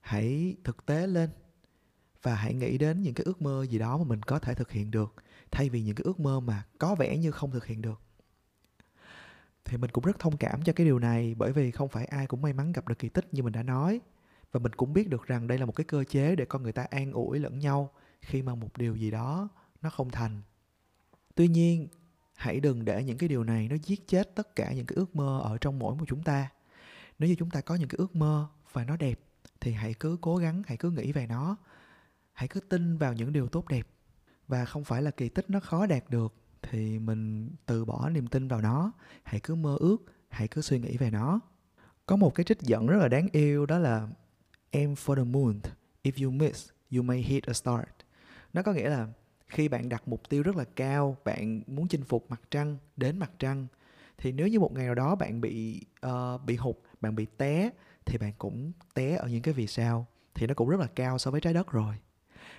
hãy 0.00 0.56
thực 0.64 0.86
tế 0.86 1.06
lên 1.06 1.30
và 2.22 2.34
hãy 2.34 2.54
nghĩ 2.54 2.78
đến 2.78 3.02
những 3.02 3.14
cái 3.14 3.24
ước 3.24 3.42
mơ 3.42 3.66
gì 3.70 3.78
đó 3.78 3.98
mà 3.98 4.04
mình 4.04 4.22
có 4.22 4.38
thể 4.38 4.54
thực 4.54 4.70
hiện 4.70 4.90
được 4.90 5.14
thay 5.50 5.68
vì 5.68 5.82
những 5.82 5.94
cái 5.94 6.02
ước 6.04 6.20
mơ 6.20 6.40
mà 6.40 6.64
có 6.78 6.94
vẻ 6.94 7.16
như 7.16 7.30
không 7.30 7.50
thực 7.50 7.66
hiện 7.66 7.82
được. 7.82 8.00
Thì 9.64 9.76
mình 9.76 9.90
cũng 9.90 10.04
rất 10.04 10.18
thông 10.18 10.36
cảm 10.36 10.62
cho 10.62 10.72
cái 10.72 10.86
điều 10.86 10.98
này, 10.98 11.34
bởi 11.34 11.52
vì 11.52 11.70
không 11.70 11.88
phải 11.88 12.04
ai 12.04 12.26
cũng 12.26 12.42
may 12.42 12.52
mắn 12.52 12.72
gặp 12.72 12.88
được 12.88 12.98
kỳ 12.98 13.08
tích 13.08 13.34
như 13.34 13.42
mình 13.42 13.52
đã 13.52 13.62
nói. 13.62 14.00
Và 14.52 14.60
mình 14.60 14.72
cũng 14.72 14.92
biết 14.92 15.08
được 15.08 15.26
rằng 15.26 15.46
đây 15.46 15.58
là 15.58 15.66
một 15.66 15.76
cái 15.76 15.84
cơ 15.84 16.04
chế 16.04 16.36
để 16.36 16.44
con 16.44 16.62
người 16.62 16.72
ta 16.72 16.82
an 16.90 17.12
ủi 17.12 17.38
lẫn 17.38 17.58
nhau 17.58 17.90
khi 18.20 18.42
mà 18.42 18.54
một 18.54 18.76
điều 18.76 18.96
gì 18.96 19.10
đó 19.10 19.48
nó 19.82 19.90
không 19.90 20.10
thành. 20.10 20.42
Tuy 21.34 21.48
nhiên, 21.48 21.88
hãy 22.34 22.60
đừng 22.60 22.84
để 22.84 23.04
những 23.04 23.18
cái 23.18 23.28
điều 23.28 23.44
này 23.44 23.68
nó 23.68 23.76
giết 23.82 24.08
chết 24.08 24.34
tất 24.34 24.56
cả 24.56 24.72
những 24.72 24.86
cái 24.86 24.96
ước 24.96 25.16
mơ 25.16 25.40
ở 25.44 25.58
trong 25.60 25.78
mỗi 25.78 25.96
một 25.96 26.04
chúng 26.08 26.22
ta. 26.22 26.50
Nếu 27.18 27.28
như 27.28 27.34
chúng 27.38 27.50
ta 27.50 27.60
có 27.60 27.74
những 27.74 27.88
cái 27.88 27.96
ước 27.98 28.16
mơ 28.16 28.48
và 28.72 28.84
nó 28.84 28.96
đẹp, 28.96 29.20
thì 29.60 29.72
hãy 29.72 29.94
cứ 29.94 30.18
cố 30.20 30.36
gắng, 30.36 30.62
hãy 30.66 30.76
cứ 30.76 30.90
nghĩ 30.90 31.12
về 31.12 31.26
nó. 31.26 31.56
Hãy 32.32 32.48
cứ 32.48 32.60
tin 32.60 32.98
vào 32.98 33.12
những 33.12 33.32
điều 33.32 33.48
tốt 33.48 33.68
đẹp 33.68 33.86
và 34.48 34.64
không 34.64 34.84
phải 34.84 35.02
là 35.02 35.10
kỳ 35.10 35.28
tích 35.28 35.50
nó 35.50 35.60
khó 35.60 35.86
đạt 35.86 36.10
được 36.10 36.34
thì 36.62 36.98
mình 36.98 37.50
từ 37.66 37.84
bỏ 37.84 38.08
niềm 38.08 38.26
tin 38.26 38.48
vào 38.48 38.60
nó. 38.60 38.92
Hãy 39.22 39.40
cứ 39.40 39.54
mơ 39.54 39.76
ước 39.80 39.96
hãy 40.28 40.48
cứ 40.48 40.60
suy 40.60 40.78
nghĩ 40.78 40.96
về 40.96 41.10
nó. 41.10 41.40
Có 42.06 42.16
một 42.16 42.34
cái 42.34 42.44
trích 42.44 42.60
dẫn 42.60 42.86
rất 42.86 42.96
là 42.96 43.08
đáng 43.08 43.28
yêu 43.32 43.66
đó 43.66 43.78
là 43.78 44.08
aim 44.70 44.94
for 44.94 45.16
the 45.16 45.24
moon. 45.24 45.60
If 46.02 46.24
you 46.24 46.30
miss 46.30 46.68
you 46.96 47.02
may 47.02 47.18
hit 47.18 47.44
a 47.44 47.52
star. 47.52 47.80
Nó 48.52 48.62
có 48.62 48.72
nghĩa 48.72 48.88
là 48.88 49.08
khi 49.46 49.68
bạn 49.68 49.88
đặt 49.88 50.08
mục 50.08 50.28
tiêu 50.28 50.42
rất 50.42 50.56
là 50.56 50.64
cao 50.64 51.16
bạn 51.24 51.62
muốn 51.66 51.88
chinh 51.88 52.04
phục 52.04 52.30
mặt 52.30 52.40
trăng 52.50 52.76
đến 52.96 53.18
mặt 53.18 53.30
trăng 53.38 53.66
thì 54.18 54.32
nếu 54.32 54.48
như 54.48 54.60
một 54.60 54.72
ngày 54.72 54.86
nào 54.86 54.94
đó 54.94 55.14
bạn 55.14 55.40
bị 55.40 55.80
uh, 56.06 56.44
bị 56.46 56.56
hụt 56.56 56.76
bạn 57.00 57.14
bị 57.14 57.26
té 57.36 57.70
thì 58.04 58.18
bạn 58.18 58.32
cũng 58.38 58.72
té 58.94 59.16
ở 59.16 59.28
những 59.28 59.42
cái 59.42 59.54
vì 59.54 59.66
sao 59.66 60.06
thì 60.34 60.46
nó 60.46 60.54
cũng 60.54 60.68
rất 60.68 60.80
là 60.80 60.86
cao 60.86 61.18
so 61.18 61.30
với 61.30 61.40
trái 61.40 61.54
đất 61.54 61.70
rồi. 61.70 61.94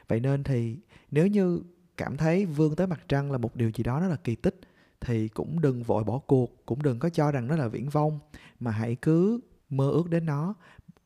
Vậy 0.07 0.19
nên 0.19 0.43
thì 0.43 0.77
nếu 1.11 1.27
như 1.27 1.61
cảm 1.97 2.17
thấy 2.17 2.45
vươn 2.45 2.75
tới 2.75 2.87
mặt 2.87 2.99
trăng 3.07 3.31
là 3.31 3.37
một 3.37 3.55
điều 3.55 3.71
gì 3.75 3.83
đó 3.83 3.99
nó 3.99 4.07
là 4.07 4.15
kỳ 4.15 4.35
tích. 4.35 4.59
Thì 5.01 5.27
cũng 5.27 5.61
đừng 5.61 5.83
vội 5.83 6.03
bỏ 6.03 6.19
cuộc, 6.19 6.65
cũng 6.65 6.83
đừng 6.83 6.99
có 6.99 7.09
cho 7.09 7.31
rằng 7.31 7.47
nó 7.47 7.55
là 7.55 7.67
viễn 7.67 7.89
vông, 7.89 8.19
mà 8.59 8.71
hãy 8.71 8.95
cứ 8.95 9.39
mơ 9.69 9.89
ước 9.89 10.09
đến 10.09 10.25
nó 10.25 10.53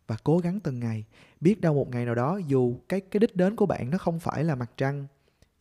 và 0.07 0.17
cố 0.23 0.37
gắng 0.37 0.59
từng 0.59 0.79
ngày. 0.79 1.05
Biết 1.41 1.61
đâu 1.61 1.73
một 1.73 1.89
ngày 1.89 2.05
nào 2.05 2.15
đó, 2.15 2.37
dù 2.37 2.75
cái 2.89 3.01
cái 3.01 3.19
đích 3.19 3.35
đến 3.35 3.55
của 3.55 3.65
bạn 3.65 3.89
nó 3.89 3.97
không 3.97 4.19
phải 4.19 4.43
là 4.43 4.55
mặt 4.55 4.71
trăng, 4.77 5.07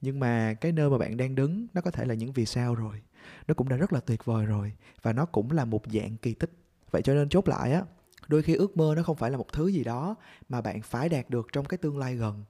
nhưng 0.00 0.20
mà 0.20 0.54
cái 0.54 0.72
nơi 0.72 0.90
mà 0.90 0.98
bạn 0.98 1.16
đang 1.16 1.34
đứng, 1.34 1.66
nó 1.74 1.80
có 1.80 1.90
thể 1.90 2.04
là 2.04 2.14
những 2.14 2.32
vì 2.32 2.46
sao 2.46 2.74
rồi. 2.74 3.02
Nó 3.48 3.54
cũng 3.54 3.68
đã 3.68 3.76
rất 3.76 3.92
là 3.92 4.00
tuyệt 4.00 4.24
vời 4.24 4.46
rồi, 4.46 4.72
và 5.02 5.12
nó 5.12 5.26
cũng 5.26 5.50
là 5.50 5.64
một 5.64 5.82
dạng 5.92 6.16
kỳ 6.16 6.34
tích. 6.34 6.50
Vậy 6.90 7.02
cho 7.02 7.14
nên 7.14 7.28
chốt 7.28 7.48
lại 7.48 7.72
á, 7.72 7.82
đôi 8.28 8.42
khi 8.42 8.54
ước 8.54 8.76
mơ 8.76 8.94
nó 8.96 9.02
không 9.02 9.16
phải 9.16 9.30
là 9.30 9.36
một 9.36 9.52
thứ 9.52 9.68
gì 9.68 9.84
đó 9.84 10.14
mà 10.48 10.60
bạn 10.60 10.82
phải 10.82 11.08
đạt 11.08 11.30
được 11.30 11.46
trong 11.52 11.64
cái 11.64 11.78
tương 11.78 11.98
lai 11.98 12.16
gần 12.16 12.44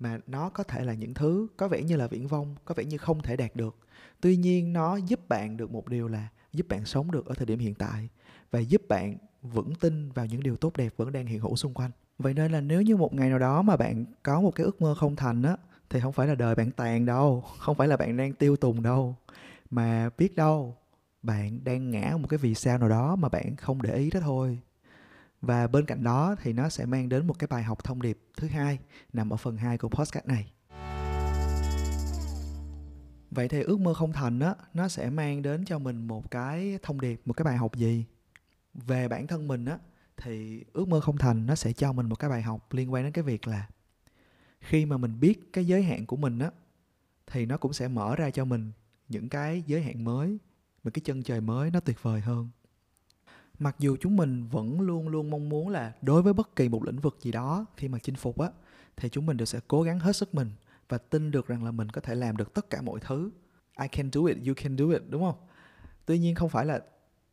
mà 0.00 0.18
nó 0.26 0.48
có 0.48 0.64
thể 0.64 0.84
là 0.84 0.94
những 0.94 1.14
thứ 1.14 1.46
có 1.56 1.68
vẻ 1.68 1.82
như 1.82 1.96
là 1.96 2.06
viễn 2.06 2.26
vông, 2.26 2.54
có 2.64 2.74
vẻ 2.74 2.84
như 2.84 2.98
không 2.98 3.22
thể 3.22 3.36
đạt 3.36 3.56
được. 3.56 3.76
Tuy 4.20 4.36
nhiên, 4.36 4.72
nó 4.72 4.96
giúp 4.96 5.28
bạn 5.28 5.56
được 5.56 5.70
một 5.70 5.88
điều 5.88 6.08
là 6.08 6.28
giúp 6.52 6.68
bạn 6.68 6.84
sống 6.84 7.10
được 7.10 7.26
ở 7.26 7.34
thời 7.34 7.46
điểm 7.46 7.58
hiện 7.58 7.74
tại 7.74 8.08
và 8.50 8.58
giúp 8.60 8.82
bạn 8.88 9.16
vững 9.42 9.74
tin 9.74 10.12
vào 10.12 10.26
những 10.26 10.42
điều 10.42 10.56
tốt 10.56 10.76
đẹp 10.76 10.94
vẫn 10.96 11.12
đang 11.12 11.26
hiện 11.26 11.40
hữu 11.40 11.56
xung 11.56 11.74
quanh. 11.74 11.90
Vậy 12.18 12.34
nên 12.34 12.52
là 12.52 12.60
nếu 12.60 12.82
như 12.82 12.96
một 12.96 13.14
ngày 13.14 13.28
nào 13.30 13.38
đó 13.38 13.62
mà 13.62 13.76
bạn 13.76 14.04
có 14.22 14.40
một 14.40 14.50
cái 14.50 14.64
ước 14.64 14.82
mơ 14.82 14.94
không 14.94 15.16
thành 15.16 15.42
á, 15.42 15.56
thì 15.90 16.00
không 16.00 16.12
phải 16.12 16.26
là 16.26 16.34
đời 16.34 16.54
bạn 16.54 16.70
tàn 16.70 17.06
đâu, 17.06 17.44
không 17.58 17.76
phải 17.76 17.88
là 17.88 17.96
bạn 17.96 18.16
đang 18.16 18.32
tiêu 18.32 18.56
tùng 18.56 18.82
đâu. 18.82 19.16
Mà 19.70 20.10
biết 20.18 20.36
đâu, 20.36 20.76
bạn 21.22 21.64
đang 21.64 21.90
ngã 21.90 22.16
một 22.20 22.28
cái 22.28 22.38
vì 22.38 22.54
sao 22.54 22.78
nào 22.78 22.88
đó 22.88 23.16
mà 23.16 23.28
bạn 23.28 23.56
không 23.56 23.82
để 23.82 23.94
ý 23.96 24.10
đó 24.10 24.20
thôi 24.20 24.58
và 25.40 25.66
bên 25.66 25.86
cạnh 25.86 26.02
đó 26.02 26.36
thì 26.42 26.52
nó 26.52 26.68
sẽ 26.68 26.86
mang 26.86 27.08
đến 27.08 27.26
một 27.26 27.38
cái 27.38 27.48
bài 27.50 27.62
học 27.62 27.84
thông 27.84 28.02
điệp 28.02 28.18
thứ 28.36 28.48
hai 28.48 28.78
nằm 29.12 29.30
ở 29.30 29.36
phần 29.36 29.56
2 29.56 29.78
của 29.78 29.88
podcast 29.88 30.26
này. 30.26 30.52
Vậy 33.30 33.48
thì 33.48 33.62
ước 33.62 33.80
mơ 33.80 33.94
không 33.94 34.12
thành 34.12 34.40
á, 34.40 34.54
nó 34.74 34.88
sẽ 34.88 35.10
mang 35.10 35.42
đến 35.42 35.64
cho 35.64 35.78
mình 35.78 36.06
một 36.06 36.30
cái 36.30 36.78
thông 36.82 37.00
điệp, 37.00 37.20
một 37.24 37.32
cái 37.32 37.44
bài 37.44 37.56
học 37.56 37.76
gì? 37.76 38.04
Về 38.74 39.08
bản 39.08 39.26
thân 39.26 39.48
mình 39.48 39.64
á, 39.64 39.78
thì 40.16 40.64
ước 40.72 40.88
mơ 40.88 41.00
không 41.00 41.18
thành 41.18 41.46
nó 41.46 41.54
sẽ 41.54 41.72
cho 41.72 41.92
mình 41.92 42.08
một 42.08 42.18
cái 42.18 42.30
bài 42.30 42.42
học 42.42 42.72
liên 42.72 42.92
quan 42.92 43.04
đến 43.04 43.12
cái 43.12 43.24
việc 43.24 43.46
là 43.46 43.68
khi 44.60 44.86
mà 44.86 44.96
mình 44.96 45.20
biết 45.20 45.52
cái 45.52 45.66
giới 45.66 45.82
hạn 45.82 46.06
của 46.06 46.16
mình 46.16 46.38
á, 46.38 46.50
thì 47.26 47.46
nó 47.46 47.56
cũng 47.56 47.72
sẽ 47.72 47.88
mở 47.88 48.16
ra 48.16 48.30
cho 48.30 48.44
mình 48.44 48.72
những 49.08 49.28
cái 49.28 49.62
giới 49.66 49.82
hạn 49.82 50.04
mới, 50.04 50.38
một 50.84 50.90
cái 50.94 51.02
chân 51.04 51.22
trời 51.22 51.40
mới 51.40 51.70
nó 51.70 51.80
tuyệt 51.80 52.02
vời 52.02 52.20
hơn 52.20 52.48
mặc 53.58 53.76
dù 53.78 53.96
chúng 54.00 54.16
mình 54.16 54.48
vẫn 54.48 54.80
luôn 54.80 55.08
luôn 55.08 55.30
mong 55.30 55.48
muốn 55.48 55.68
là 55.68 55.92
đối 56.02 56.22
với 56.22 56.32
bất 56.32 56.56
kỳ 56.56 56.68
một 56.68 56.84
lĩnh 56.84 56.98
vực 56.98 57.18
gì 57.20 57.32
đó 57.32 57.66
khi 57.76 57.88
mà 57.88 57.98
chinh 57.98 58.16
phục 58.16 58.40
á 58.40 58.48
thì 58.96 59.08
chúng 59.08 59.26
mình 59.26 59.36
đều 59.36 59.46
sẽ 59.46 59.60
cố 59.68 59.82
gắng 59.82 59.98
hết 59.98 60.16
sức 60.16 60.34
mình 60.34 60.50
và 60.88 60.98
tin 60.98 61.30
được 61.30 61.46
rằng 61.46 61.64
là 61.64 61.70
mình 61.70 61.88
có 61.88 62.00
thể 62.00 62.14
làm 62.14 62.36
được 62.36 62.54
tất 62.54 62.70
cả 62.70 62.82
mọi 62.82 63.00
thứ 63.00 63.30
I 63.80 63.88
can 63.88 64.10
do 64.12 64.20
it, 64.24 64.36
you 64.46 64.54
can 64.56 64.76
do 64.76 64.84
it 64.88 65.02
đúng 65.08 65.22
không? 65.22 65.36
Tuy 66.06 66.18
nhiên 66.18 66.34
không 66.34 66.48
phải 66.48 66.66
là 66.66 66.80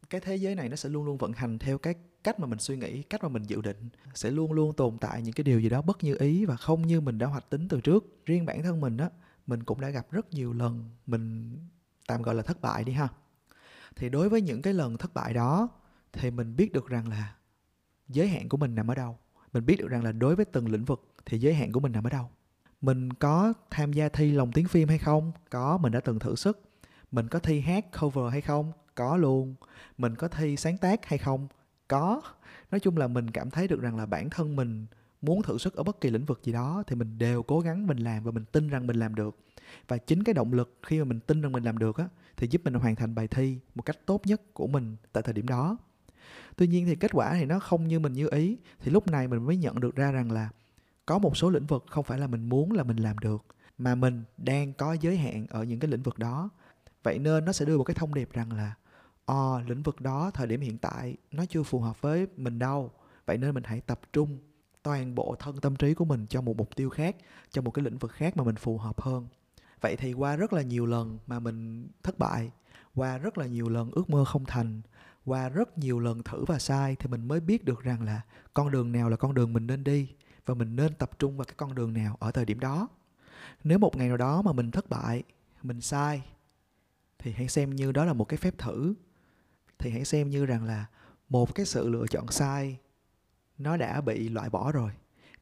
cái 0.09 0.21
thế 0.21 0.35
giới 0.35 0.55
này 0.55 0.69
nó 0.69 0.75
sẽ 0.75 0.89
luôn 0.89 1.05
luôn 1.05 1.17
vận 1.17 1.33
hành 1.33 1.59
theo 1.59 1.77
cái 1.77 1.95
cách 2.23 2.39
mà 2.39 2.47
mình 2.47 2.59
suy 2.59 2.77
nghĩ, 2.77 3.01
cách 3.01 3.23
mà 3.23 3.29
mình 3.29 3.43
dự 3.43 3.61
định 3.61 3.89
sẽ 4.13 4.31
luôn 4.31 4.53
luôn 4.53 4.73
tồn 4.73 4.97
tại 4.97 5.21
những 5.21 5.33
cái 5.33 5.43
điều 5.43 5.59
gì 5.59 5.69
đó 5.69 5.81
bất 5.81 6.03
như 6.03 6.15
ý 6.19 6.45
và 6.45 6.55
không 6.55 6.87
như 6.87 7.01
mình 7.01 7.17
đã 7.17 7.27
hoạch 7.27 7.49
tính 7.49 7.67
từ 7.67 7.81
trước. 7.81 8.05
Riêng 8.25 8.45
bản 8.45 8.63
thân 8.63 8.81
mình 8.81 8.97
á, 8.97 9.09
mình 9.47 9.63
cũng 9.63 9.81
đã 9.81 9.89
gặp 9.89 10.11
rất 10.11 10.33
nhiều 10.33 10.53
lần 10.53 10.89
mình 11.05 11.57
tạm 12.07 12.21
gọi 12.21 12.35
là 12.35 12.43
thất 12.43 12.61
bại 12.61 12.83
đi 12.83 12.93
ha. 12.93 13.07
Thì 13.95 14.09
đối 14.09 14.29
với 14.29 14.41
những 14.41 14.61
cái 14.61 14.73
lần 14.73 14.97
thất 14.97 15.13
bại 15.13 15.33
đó 15.33 15.69
thì 16.13 16.31
mình 16.31 16.55
biết 16.55 16.73
được 16.73 16.87
rằng 16.87 17.07
là 17.07 17.35
giới 18.07 18.27
hạn 18.27 18.49
của 18.49 18.57
mình 18.57 18.75
nằm 18.75 18.91
ở 18.91 18.95
đâu. 18.95 19.17
Mình 19.53 19.65
biết 19.65 19.75
được 19.79 19.87
rằng 19.87 20.03
là 20.03 20.11
đối 20.11 20.35
với 20.35 20.45
từng 20.45 20.71
lĩnh 20.71 20.85
vực 20.85 21.13
thì 21.25 21.39
giới 21.39 21.53
hạn 21.53 21.71
của 21.71 21.79
mình 21.79 21.91
nằm 21.91 22.03
ở 22.03 22.09
đâu. 22.09 22.29
Mình 22.81 23.13
có 23.13 23.53
tham 23.69 23.93
gia 23.93 24.09
thi 24.09 24.31
lồng 24.31 24.51
tiếng 24.51 24.67
phim 24.67 24.89
hay 24.89 24.97
không? 24.97 25.31
Có, 25.49 25.77
mình 25.77 25.91
đã 25.91 25.99
từng 25.99 26.19
thử 26.19 26.35
sức. 26.35 26.61
Mình 27.11 27.27
có 27.27 27.39
thi 27.39 27.59
hát 27.59 27.85
cover 28.01 28.31
hay 28.31 28.41
không? 28.41 28.71
Có 28.95 29.17
luôn. 29.17 29.55
Mình 29.97 30.15
có 30.15 30.27
thi 30.27 30.57
sáng 30.57 30.77
tác 30.77 31.05
hay 31.05 31.19
không? 31.19 31.47
Có. 31.87 32.21
Nói 32.71 32.79
chung 32.79 32.97
là 32.97 33.07
mình 33.07 33.31
cảm 33.31 33.49
thấy 33.49 33.67
được 33.67 33.81
rằng 33.81 33.97
là 33.97 34.05
bản 34.05 34.29
thân 34.29 34.55
mình 34.55 34.85
muốn 35.21 35.41
thử 35.43 35.57
sức 35.57 35.75
ở 35.75 35.83
bất 35.83 36.01
kỳ 36.01 36.09
lĩnh 36.09 36.25
vực 36.25 36.39
gì 36.43 36.51
đó 36.51 36.83
thì 36.87 36.95
mình 36.95 37.17
đều 37.17 37.43
cố 37.43 37.59
gắng 37.59 37.87
mình 37.87 37.97
làm 37.97 38.23
và 38.23 38.31
mình 38.31 38.45
tin 38.45 38.69
rằng 38.69 38.87
mình 38.87 38.95
làm 38.95 39.15
được. 39.15 39.37
Và 39.87 39.97
chính 39.97 40.23
cái 40.23 40.33
động 40.33 40.53
lực 40.53 40.77
khi 40.81 40.99
mà 40.99 41.05
mình 41.05 41.19
tin 41.19 41.41
rằng 41.41 41.51
mình 41.51 41.63
làm 41.63 41.77
được 41.77 41.97
á, 41.97 42.07
thì 42.37 42.47
giúp 42.47 42.61
mình 42.63 42.73
hoàn 42.73 42.95
thành 42.95 43.15
bài 43.15 43.27
thi 43.27 43.59
một 43.75 43.81
cách 43.81 43.97
tốt 44.05 44.21
nhất 44.25 44.41
của 44.53 44.67
mình 44.67 44.95
tại 45.11 45.23
thời 45.23 45.33
điểm 45.33 45.47
đó 45.47 45.77
tuy 46.55 46.67
nhiên 46.67 46.85
thì 46.85 46.95
kết 46.95 47.11
quả 47.13 47.33
thì 47.33 47.45
nó 47.45 47.59
không 47.59 47.87
như 47.87 47.99
mình 47.99 48.13
như 48.13 48.27
ý. 48.31 48.57
Thì 48.79 48.91
lúc 48.91 49.07
này 49.07 49.27
mình 49.27 49.45
mới 49.45 49.57
nhận 49.57 49.79
được 49.79 49.95
ra 49.95 50.11
rằng 50.11 50.31
là 50.31 50.49
có 51.05 51.19
một 51.19 51.37
số 51.37 51.49
lĩnh 51.49 51.65
vực 51.65 51.85
không 51.89 52.03
phải 52.03 52.19
là 52.19 52.27
mình 52.27 52.49
muốn 52.49 52.71
là 52.71 52.83
mình 52.83 52.97
làm 52.97 53.17
được 53.17 53.45
mà 53.77 53.95
mình 53.95 54.23
đang 54.37 54.73
có 54.73 54.93
giới 54.93 55.17
hạn 55.17 55.45
ở 55.49 55.63
những 55.63 55.79
cái 55.79 55.91
lĩnh 55.91 56.03
vực 56.03 56.19
đó. 56.19 56.49
Vậy 57.03 57.19
nên 57.19 57.45
nó 57.45 57.51
sẽ 57.51 57.65
đưa 57.65 57.77
một 57.77 57.83
cái 57.83 57.95
thông 57.95 58.13
điệp 58.13 58.33
rằng 58.33 58.51
là 58.51 58.75
ờ 59.25 59.57
à, 59.57 59.63
lĩnh 59.67 59.83
vực 59.83 60.01
đó 60.01 60.31
thời 60.33 60.47
điểm 60.47 60.61
hiện 60.61 60.77
tại 60.77 61.17
nó 61.31 61.45
chưa 61.45 61.63
phù 61.63 61.79
hợp 61.79 62.01
với 62.01 62.27
mình 62.37 62.59
đâu. 62.59 62.91
Vậy 63.25 63.37
nên 63.37 63.53
mình 63.53 63.63
hãy 63.63 63.81
tập 63.81 63.99
trung 64.13 64.37
toàn 64.83 65.15
bộ 65.15 65.35
thân 65.39 65.57
tâm 65.61 65.75
trí 65.75 65.93
của 65.93 66.05
mình 66.05 66.25
cho 66.29 66.41
một 66.41 66.57
mục 66.57 66.75
tiêu 66.75 66.89
khác 66.89 67.15
cho 67.51 67.61
một 67.61 67.71
cái 67.71 67.85
lĩnh 67.85 67.97
vực 67.97 68.11
khác 68.11 68.37
mà 68.37 68.43
mình 68.43 68.55
phù 68.55 68.77
hợp 68.77 69.01
hơn. 69.01 69.27
Vậy 69.81 69.95
thì 69.95 70.13
qua 70.13 70.35
rất 70.35 70.53
là 70.53 70.61
nhiều 70.61 70.85
lần 70.85 71.17
mà 71.27 71.39
mình 71.39 71.87
thất 72.03 72.19
bại 72.19 72.51
qua 72.95 73.17
rất 73.17 73.37
là 73.37 73.45
nhiều 73.45 73.69
lần 73.69 73.91
ước 73.91 74.09
mơ 74.09 74.25
không 74.25 74.45
thành 74.45 74.81
qua 75.25 75.49
rất 75.49 75.77
nhiều 75.77 75.99
lần 75.99 76.23
thử 76.23 76.45
và 76.45 76.59
sai 76.59 76.95
thì 76.99 77.07
mình 77.07 77.27
mới 77.27 77.39
biết 77.39 77.65
được 77.65 77.83
rằng 77.83 78.01
là 78.01 78.21
con 78.53 78.71
đường 78.71 78.91
nào 78.91 79.09
là 79.09 79.17
con 79.17 79.33
đường 79.33 79.53
mình 79.53 79.67
nên 79.67 79.83
đi 79.83 80.09
và 80.45 80.53
mình 80.53 80.75
nên 80.75 80.93
tập 80.93 81.19
trung 81.19 81.37
vào 81.37 81.45
cái 81.45 81.55
con 81.57 81.75
đường 81.75 81.93
nào 81.93 82.17
ở 82.19 82.31
thời 82.31 82.45
điểm 82.45 82.59
đó. 82.59 82.87
Nếu 83.63 83.79
một 83.79 83.95
ngày 83.97 84.07
nào 84.07 84.17
đó 84.17 84.41
mà 84.41 84.53
mình 84.53 84.71
thất 84.71 84.89
bại 84.89 85.23
mình 85.63 85.81
sai 85.81 86.23
thì 87.19 87.31
hãy 87.31 87.47
xem 87.47 87.69
như 87.69 87.91
đó 87.91 88.05
là 88.05 88.13
một 88.13 88.25
cái 88.25 88.37
phép 88.37 88.57
thử. 88.57 88.93
Thì 89.79 89.89
hãy 89.91 90.05
xem 90.05 90.29
như 90.29 90.45
rằng 90.45 90.63
là 90.63 90.85
một 91.29 91.55
cái 91.55 91.65
sự 91.65 91.89
lựa 91.89 92.07
chọn 92.07 92.27
sai 92.27 92.77
nó 93.57 93.77
đã 93.77 94.01
bị 94.01 94.29
loại 94.29 94.49
bỏ 94.49 94.71
rồi. 94.71 94.91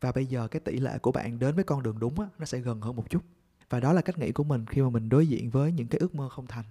Và 0.02 0.12
bây 0.12 0.26
giờ 0.26 0.48
cái 0.48 0.60
tỷ 0.60 0.80
lệ 0.80 0.98
của 1.00 1.12
bạn 1.12 1.40
đến 1.40 1.56
với 1.56 1.64
con 1.64 1.84
đường 1.84 2.00
đúng 2.00 2.20
á, 2.20 2.28
nó 2.40 2.46
sẽ 2.46 2.60
gần 2.60 2.82
hơn 2.82 2.96
một 2.96 3.10
chút. 3.10 3.24
Và 3.70 3.80
đó 3.80 3.94
là 3.94 4.02
cách 4.02 4.18
nghĩ 4.18 4.32
của 4.32 4.44
mình 4.44 4.66
khi 4.66 4.82
mà 4.82 4.90
mình 4.90 5.10
đối 5.10 5.28
diện 5.28 5.50
với 5.50 5.72
những 5.72 5.88
cái 5.88 6.00
ước 6.00 6.16
mơ 6.16 6.30
không 6.30 6.48
thành 6.48 6.66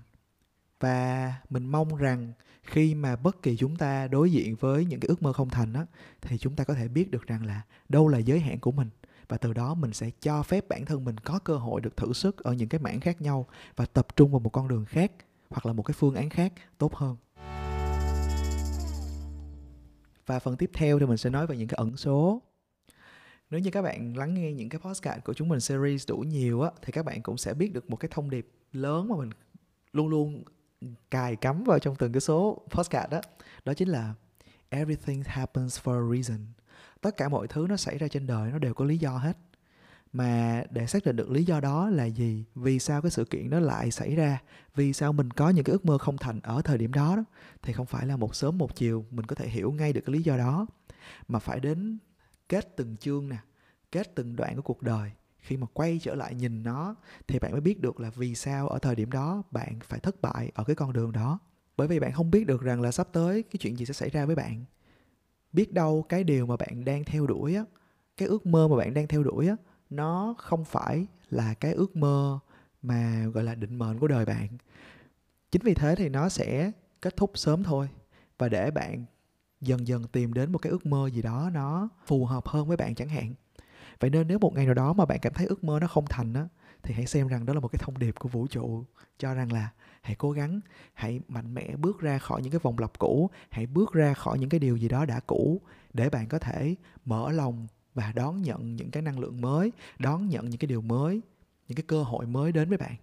và 0.81 1.35
mình 1.51 1.67
mong 1.67 1.97
rằng 1.97 2.33
khi 2.63 2.95
mà 2.95 3.17
bất 3.17 3.43
kỳ 3.43 3.57
chúng 3.57 3.77
ta 3.77 4.09
đối 4.09 4.33
diện 4.33 4.57
với 4.57 4.85
những 4.85 5.01
cái 5.01 5.09
ước 5.09 5.23
mơ 5.23 5.33
không 5.33 5.51
thành 5.51 5.73
á, 5.73 5.87
thì 6.21 6.39
chúng 6.39 6.57
ta 6.57 6.65
có 6.65 6.75
thể 6.75 6.89
biết 6.89 7.11
được 7.11 7.27
rằng 7.27 7.47
là 7.47 7.63
đâu 7.89 8.09
là 8.09 8.19
giới 8.19 8.41
hạn 8.41 8.59
của 8.59 8.73
mình. 8.73 8.89
Và 9.29 9.37
từ 9.37 9.53
đó 9.53 9.75
mình 9.75 9.93
sẽ 9.93 10.11
cho 10.21 10.43
phép 10.43 10.69
bản 10.69 10.85
thân 10.85 11.05
mình 11.05 11.19
có 11.19 11.39
cơ 11.39 11.57
hội 11.57 11.81
được 11.81 11.97
thử 11.97 12.13
sức 12.13 12.45
ở 12.45 12.53
những 12.53 12.69
cái 12.69 12.81
mảng 12.81 13.01
khác 13.01 13.21
nhau 13.21 13.47
và 13.77 13.87
tập 13.87 14.17
trung 14.17 14.31
vào 14.31 14.41
một 14.41 14.51
con 14.51 14.69
đường 14.69 14.85
khác 14.85 15.13
hoặc 15.51 15.67
là 15.67 15.73
một 15.73 15.83
cái 15.83 15.95
phương 15.99 16.15
án 16.15 16.31
khác 16.31 16.53
tốt 16.79 16.95
hơn. 16.95 17.17
Và 20.27 20.39
phần 20.39 20.57
tiếp 20.57 20.71
theo 20.75 20.99
thì 20.99 21.07
mình 21.07 21.17
sẽ 21.17 21.31
nói 21.31 21.47
về 21.47 21.57
những 21.57 21.69
cái 21.69 21.77
ẩn 21.77 21.97
số. 21.97 22.43
Nếu 23.51 23.61
như 23.61 23.71
các 23.71 23.83
bạn 23.83 24.17
lắng 24.17 24.35
nghe 24.35 24.53
những 24.53 24.69
cái 24.69 24.81
podcast 24.81 25.25
của 25.25 25.35
chúng 25.35 25.49
mình 25.49 25.61
series 25.61 26.09
đủ 26.09 26.17
nhiều 26.17 26.63
á, 26.63 26.71
thì 26.83 26.93
các 26.93 27.05
bạn 27.05 27.23
cũng 27.23 27.37
sẽ 27.37 27.55
biết 27.55 27.73
được 27.73 27.91
một 27.91 27.97
cái 27.97 28.09
thông 28.13 28.31
điệp 28.31 28.49
lớn 28.73 29.09
mà 29.09 29.17
mình 29.17 29.31
luôn 29.93 30.09
luôn 30.09 30.45
cài 31.11 31.37
cắm 31.37 31.65
vào 31.65 31.79
trong 31.79 31.97
từng 31.97 32.13
cái 32.13 32.21
số 32.21 32.63
podcast 32.71 33.11
đó 33.11 33.21
đó 33.65 33.75
chính 33.75 33.89
là 33.89 34.15
everything 34.69 35.23
happens 35.27 35.81
for 35.81 36.13
a 36.13 36.17
reason. 36.17 36.47
Tất 37.01 37.17
cả 37.17 37.29
mọi 37.29 37.49
thứ 37.49 37.67
nó 37.69 37.77
xảy 37.77 37.99
ra 37.99 38.09
trên 38.09 38.27
đời 38.27 38.51
nó 38.51 38.59
đều 38.59 38.75
có 38.75 38.85
lý 38.85 38.99
do 38.99 39.11
hết. 39.11 39.37
Mà 40.13 40.63
để 40.71 40.87
xác 40.87 41.05
định 41.05 41.17
được 41.17 41.31
lý 41.31 41.45
do 41.45 41.61
đó 41.61 41.91
là 41.91 42.05
gì 42.05 42.45
vì 42.55 42.79
sao 42.79 43.03
cái 43.03 43.11
sự 43.11 43.25
kiện 43.25 43.51
nó 43.51 43.61
lại 43.61 43.91
xảy 43.91 44.15
ra 44.15 44.39
vì 44.75 44.93
sao 44.93 45.13
mình 45.13 45.31
có 45.31 45.51
những 45.51 45.65
cái 45.65 45.73
ước 45.73 45.85
mơ 45.85 45.99
không 45.99 46.17
thành 46.17 46.41
ở 46.43 46.63
thời 46.65 46.79
điểm 46.79 46.93
đó, 46.93 47.17
đó 47.17 47.25
thì 47.63 47.73
không 47.73 47.87
phải 47.87 48.07
là 48.07 48.17
một 48.17 48.35
sớm 48.35 48.59
một 48.59 48.77
chiều 48.77 49.05
mình 49.11 49.27
có 49.27 49.35
thể 49.35 49.49
hiểu 49.49 49.73
ngay 49.73 49.93
được 49.93 50.01
cái 50.07 50.13
lý 50.13 50.23
do 50.23 50.37
đó 50.37 50.67
mà 51.29 51.39
phải 51.39 51.61
đến 51.61 51.99
kết 52.49 52.77
từng 52.77 52.97
chương 52.97 53.29
nè 53.29 53.37
kết 53.93 54.15
từng 54.15 54.37
đoạn 54.37 54.57
của 54.57 54.63
cuộc 54.63 54.83
đời 54.83 55.13
khi 55.40 55.56
mà 55.56 55.66
quay 55.73 56.00
trở 56.02 56.14
lại 56.14 56.35
nhìn 56.35 56.62
nó, 56.62 56.94
thì 57.28 57.38
bạn 57.38 57.52
mới 57.52 57.61
biết 57.61 57.80
được 57.80 58.00
là 58.00 58.11
vì 58.11 58.35
sao 58.35 58.68
ở 58.68 58.78
thời 58.78 58.94
điểm 58.94 59.11
đó 59.11 59.42
bạn 59.50 59.78
phải 59.85 60.00
thất 60.00 60.23
bại 60.23 60.52
ở 60.54 60.64
cái 60.64 60.76
con 60.76 60.92
đường 60.92 61.12
đó. 61.12 61.38
Bởi 61.76 61.88
vì 61.88 62.00
bạn 62.00 62.12
không 62.12 62.30
biết 62.30 62.47
được 62.47 62.62
rằng 62.62 62.80
là 62.80 62.92
sắp 62.92 63.09
tới 63.12 63.42
cái 63.42 63.59
chuyện 63.61 63.76
gì 63.76 63.85
sẽ 63.85 63.92
xảy 63.92 64.11
ra 64.11 64.26
với 64.26 64.37
bạn. 64.37 64.64
Biết 65.52 65.73
đâu 65.73 66.04
cái 66.09 66.25
điều 66.25 66.47
mà 66.47 66.56
bạn 66.56 66.85
đang 66.85 67.04
theo 67.04 67.26
đuổi 67.26 67.54
á, 67.54 67.64
cái 68.16 68.28
ước 68.28 68.47
mơ 68.47 68.68
mà 68.68 68.76
bạn 68.76 68.94
đang 68.94 69.09
theo 69.09 69.23
đuổi 69.23 69.49
á, 69.49 69.56
nó 69.90 70.35
không 70.38 70.64
phải 70.64 71.06
là 71.30 71.54
cái 71.54 71.73
ước 71.73 71.97
mơ 71.97 72.38
mà, 72.82 73.26
gọi 73.35 73.44
là, 73.44 73.54
định 73.54 73.78
mệnh 73.78 73.99
của 73.99 74.09
đời 74.09 74.25
bạn. 74.25 74.49
Chính 75.50 75.62
vì 75.64 75.75
thế 75.75 75.94
thì 75.94 76.09
nó 76.09 76.28
sẽ 76.28 76.73
kết 77.00 77.16
thúc 77.16 77.30
sớm 77.35 77.62
thôi, 77.62 77.88
và 78.38 78.49
để 78.49 78.70
bạn 78.70 79.04
dần 79.61 79.87
dần 79.87 80.04
tìm 80.12 80.32
đến 80.32 80.52
một 80.52 80.59
cái 80.59 80.70
ước 80.70 80.87
mơ 80.87 81.11
gì 81.11 81.23
đó 81.23 81.50
nó 81.52 81.88
phù 82.06 82.26
hợp 82.26 82.49
hơn 82.49 82.68
với 82.68 82.76
bạn 82.76 82.94
chẳng 82.94 83.09
hạn 83.09 83.35
vậy 84.00 84.11
nên 84.11 84.28
nếu 84.28 84.38
một 84.38 84.54
ngày 84.54 84.64
nào 84.66 84.75
đó 84.75 84.92
mà 84.92 85.04
bạn 85.04 85.19
cảm 85.23 85.33
thấy 85.35 85.47
ước 85.47 85.64
mơ 85.64 85.78
nó 85.80 85.87
không 85.87 86.04
thành 86.09 86.35
á, 86.35 86.49
thì 86.83 86.95
hãy 86.95 87.07
xem 87.07 87.28
rằng 87.28 87.47
đó 87.47 87.54
là 87.54 87.61
một 87.61 87.69
cái 87.69 87.80
thông 87.83 87.99
điệp 87.99 88.14
của 88.19 88.28
vũ 88.28 88.47
trụ, 88.47 88.85
cho 89.19 89.35
rằng 89.35 89.52
là 89.52 89.71
hãy 90.02 90.16
cố 90.16 90.30
gắng, 90.30 90.61
hãy 90.95 91.21
mạnh 91.28 91.54
mẽ 91.54 91.76
bước 91.76 92.00
ra 92.00 92.19
khỏi 92.19 92.42
những 92.42 92.52
cái 92.52 92.61
vòng 92.62 92.78
lặp 92.78 92.99
cũ, 92.99 93.30
hãy 93.50 93.66
bước 93.66 93.92
ra 93.92 94.14
khỏi 94.14 94.38
những 94.38 94.49
cái 94.49 94.61
điều 94.61 94.76
gì 94.76 94.88
đó 94.88 95.04
đã 95.04 95.21
cũ 95.21 95.61
để 95.92 96.11
bạn 96.11 96.28
có 96.28 96.38
thể 96.38 96.75
mở 97.04 97.33
lòng 97.33 97.66
và 97.95 98.12
đón 98.12 98.42
nhận 98.42 98.76
những 98.76 98.90
cái 98.90 99.02
năng 99.02 99.19
lượng 99.19 99.40
mới, 99.40 99.73
đón 99.99 100.28
nhận 100.28 100.50
những 100.50 100.59
cái 100.59 100.66
điều 100.66 100.80
mới, 100.80 101.21
những 101.69 101.76
cái 101.76 101.85
cơ 101.87 102.02
hội 102.02 102.26
mới 102.26 102.52
đến 102.52 102.69
với 102.69 102.78
bạn. 102.78 102.95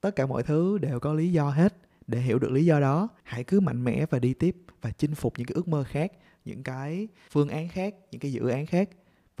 Tất 0.00 0.16
cả 0.16 0.26
mọi 0.26 0.42
thứ 0.42 0.78
đều 0.78 1.00
có 1.00 1.12
lý 1.14 1.32
do 1.32 1.50
hết. 1.50 1.76
Để 2.06 2.20
hiểu 2.20 2.38
được 2.38 2.50
lý 2.50 2.64
do 2.64 2.80
đó, 2.80 3.08
hãy 3.22 3.44
cứ 3.44 3.60
mạnh 3.60 3.84
mẽ 3.84 4.06
và 4.10 4.18
đi 4.18 4.34
tiếp 4.34 4.56
và 4.80 4.90
chinh 4.90 5.14
phục 5.14 5.38
những 5.38 5.46
cái 5.46 5.54
ước 5.54 5.68
mơ 5.68 5.84
khác, 5.84 6.12
những 6.44 6.62
cái 6.62 7.08
phương 7.30 7.48
án 7.48 7.68
khác, 7.68 7.94
những 8.10 8.20
cái 8.20 8.32
dự 8.32 8.48
án 8.48 8.66
khác 8.66 8.88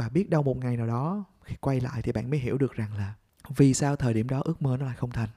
và 0.00 0.08
biết 0.08 0.30
đâu 0.30 0.42
một 0.42 0.56
ngày 0.56 0.76
nào 0.76 0.86
đó 0.86 1.24
khi 1.44 1.56
quay 1.60 1.80
lại 1.80 2.02
thì 2.02 2.12
bạn 2.12 2.30
mới 2.30 2.38
hiểu 2.38 2.58
được 2.58 2.72
rằng 2.72 2.96
là 2.96 3.14
vì 3.56 3.74
sao 3.74 3.96
thời 3.96 4.14
điểm 4.14 4.28
đó 4.28 4.42
ước 4.44 4.62
mơ 4.62 4.76
nó 4.80 4.86
lại 4.86 4.96
không 4.96 5.10
thành. 5.10 5.28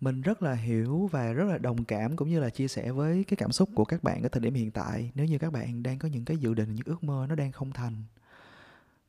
Mình 0.00 0.22
rất 0.22 0.42
là 0.42 0.54
hiểu 0.54 1.08
và 1.12 1.32
rất 1.32 1.44
là 1.44 1.58
đồng 1.58 1.84
cảm 1.84 2.16
cũng 2.16 2.28
như 2.28 2.40
là 2.40 2.50
chia 2.50 2.68
sẻ 2.68 2.92
với 2.92 3.24
cái 3.24 3.36
cảm 3.36 3.52
xúc 3.52 3.68
của 3.74 3.84
các 3.84 4.02
bạn 4.02 4.22
ở 4.22 4.28
thời 4.28 4.40
điểm 4.40 4.54
hiện 4.54 4.70
tại 4.70 5.10
nếu 5.14 5.26
như 5.26 5.38
các 5.38 5.52
bạn 5.52 5.82
đang 5.82 5.98
có 5.98 6.08
những 6.08 6.24
cái 6.24 6.36
dự 6.36 6.54
định, 6.54 6.74
những 6.74 6.86
ước 6.86 7.04
mơ 7.04 7.26
nó 7.28 7.34
đang 7.34 7.52
không 7.52 7.72
thành. 7.72 8.04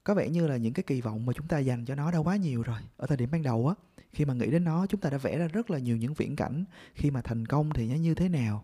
Có 0.04 0.14
vẻ 0.14 0.30
như 0.30 0.48
là 0.48 0.58
những 0.58 0.74
cái 0.74 0.84
kỳ 0.84 1.02
vọng 1.02 1.26
mà 1.26 1.34
chúng 1.34 1.48
ta 1.48 1.60
dành 1.60 1.86
cho 1.86 1.96
nó 1.96 2.12
đã 2.12 2.18
quá 2.18 2.36
nhiều 2.36 2.62
rồi. 2.62 2.80
Ở 2.98 3.08
thời 3.08 3.18
điểm 3.18 3.30
ban 3.32 3.44
đầu 3.44 3.68
á, 3.68 3.76
khi 4.14 4.26
mà 4.26 4.34
nghĩ 4.34 4.52
đến 4.52 4.64
nó, 4.64 4.86
chúng 4.86 5.02
ta 5.02 5.10
đã 5.10 5.18
vẽ 5.18 5.38
ra 5.38 5.48
rất 5.48 5.70
là 5.70 5.80
nhiều 5.80 5.98
những 5.98 6.14
viễn 6.14 6.36
cảnh. 6.36 6.66
Khi 6.94 7.12
mà 7.12 7.22
thành 7.22 7.46
công 7.46 7.70
thì 7.74 7.90
nó 7.90 7.96
như 7.96 8.16
thế 8.16 8.30
nào? 8.30 8.64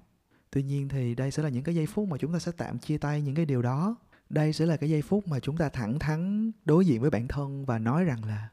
Tuy 0.53 0.63
nhiên 0.63 0.89
thì 0.89 1.15
đây 1.15 1.31
sẽ 1.31 1.43
là 1.43 1.49
những 1.49 1.63
cái 1.63 1.75
giây 1.75 1.85
phút 1.85 2.07
mà 2.07 2.17
chúng 2.17 2.33
ta 2.33 2.39
sẽ 2.39 2.51
tạm 2.57 2.79
chia 2.79 2.97
tay 2.97 3.21
những 3.21 3.35
cái 3.35 3.45
điều 3.45 3.61
đó. 3.61 3.95
Đây 4.29 4.53
sẽ 4.53 4.65
là 4.65 4.77
cái 4.77 4.89
giây 4.89 5.01
phút 5.01 5.27
mà 5.27 5.39
chúng 5.39 5.57
ta 5.57 5.69
thẳng 5.69 5.99
thắn 5.99 6.51
đối 6.65 6.85
diện 6.85 7.01
với 7.01 7.09
bản 7.09 7.27
thân 7.27 7.65
và 7.65 7.79
nói 7.79 8.03
rằng 8.03 8.25
là, 8.25 8.49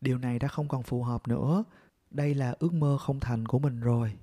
điều 0.00 0.18
này 0.18 0.38
đã 0.38 0.48
không 0.48 0.68
còn 0.68 0.82
phù 0.82 1.02
hợp 1.02 1.28
nữa. 1.28 1.64
Đây 2.10 2.34
là 2.34 2.54
ước 2.58 2.72
mơ 2.72 2.98
không 3.00 3.20
thành 3.20 3.46
của 3.46 3.58
mình 3.58 3.80
rồi. 3.80 4.16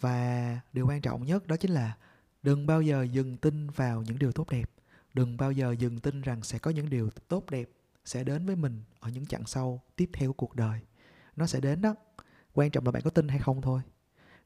Và 0.00 0.60
điều 0.72 0.86
quan 0.86 1.00
trọng 1.00 1.26
nhất 1.26 1.46
đó 1.46 1.56
chính 1.56 1.70
là 1.70 1.96
đừng 2.42 2.66
bao 2.66 2.82
giờ 2.82 3.02
dừng 3.02 3.36
tin 3.36 3.70
vào 3.70 4.02
những 4.02 4.18
điều 4.18 4.32
tốt 4.32 4.50
đẹp. 4.50 4.70
Đừng 5.14 5.36
bao 5.36 5.52
giờ 5.52 5.74
dừng 5.78 6.00
tin 6.00 6.22
rằng 6.22 6.42
sẽ 6.42 6.58
có 6.58 6.70
những 6.70 6.90
điều 6.90 7.10
tốt 7.28 7.50
đẹp 7.50 7.68
sẽ 8.04 8.24
đến 8.24 8.46
với 8.46 8.56
mình 8.56 8.82
ở 9.00 9.10
những 9.10 9.26
chặng 9.26 9.46
sau 9.46 9.82
tiếp 9.96 10.10
theo 10.12 10.32
của 10.32 10.46
cuộc 10.46 10.56
đời. 10.56 10.80
Nó 11.36 11.46
sẽ 11.46 11.60
đến 11.60 11.82
đó. 11.82 11.94
Quan 12.54 12.70
trọng 12.70 12.84
là 12.84 12.90
bạn 12.90 13.02
có 13.02 13.10
tin 13.10 13.28
hay 13.28 13.38
không 13.38 13.62
thôi 13.62 13.80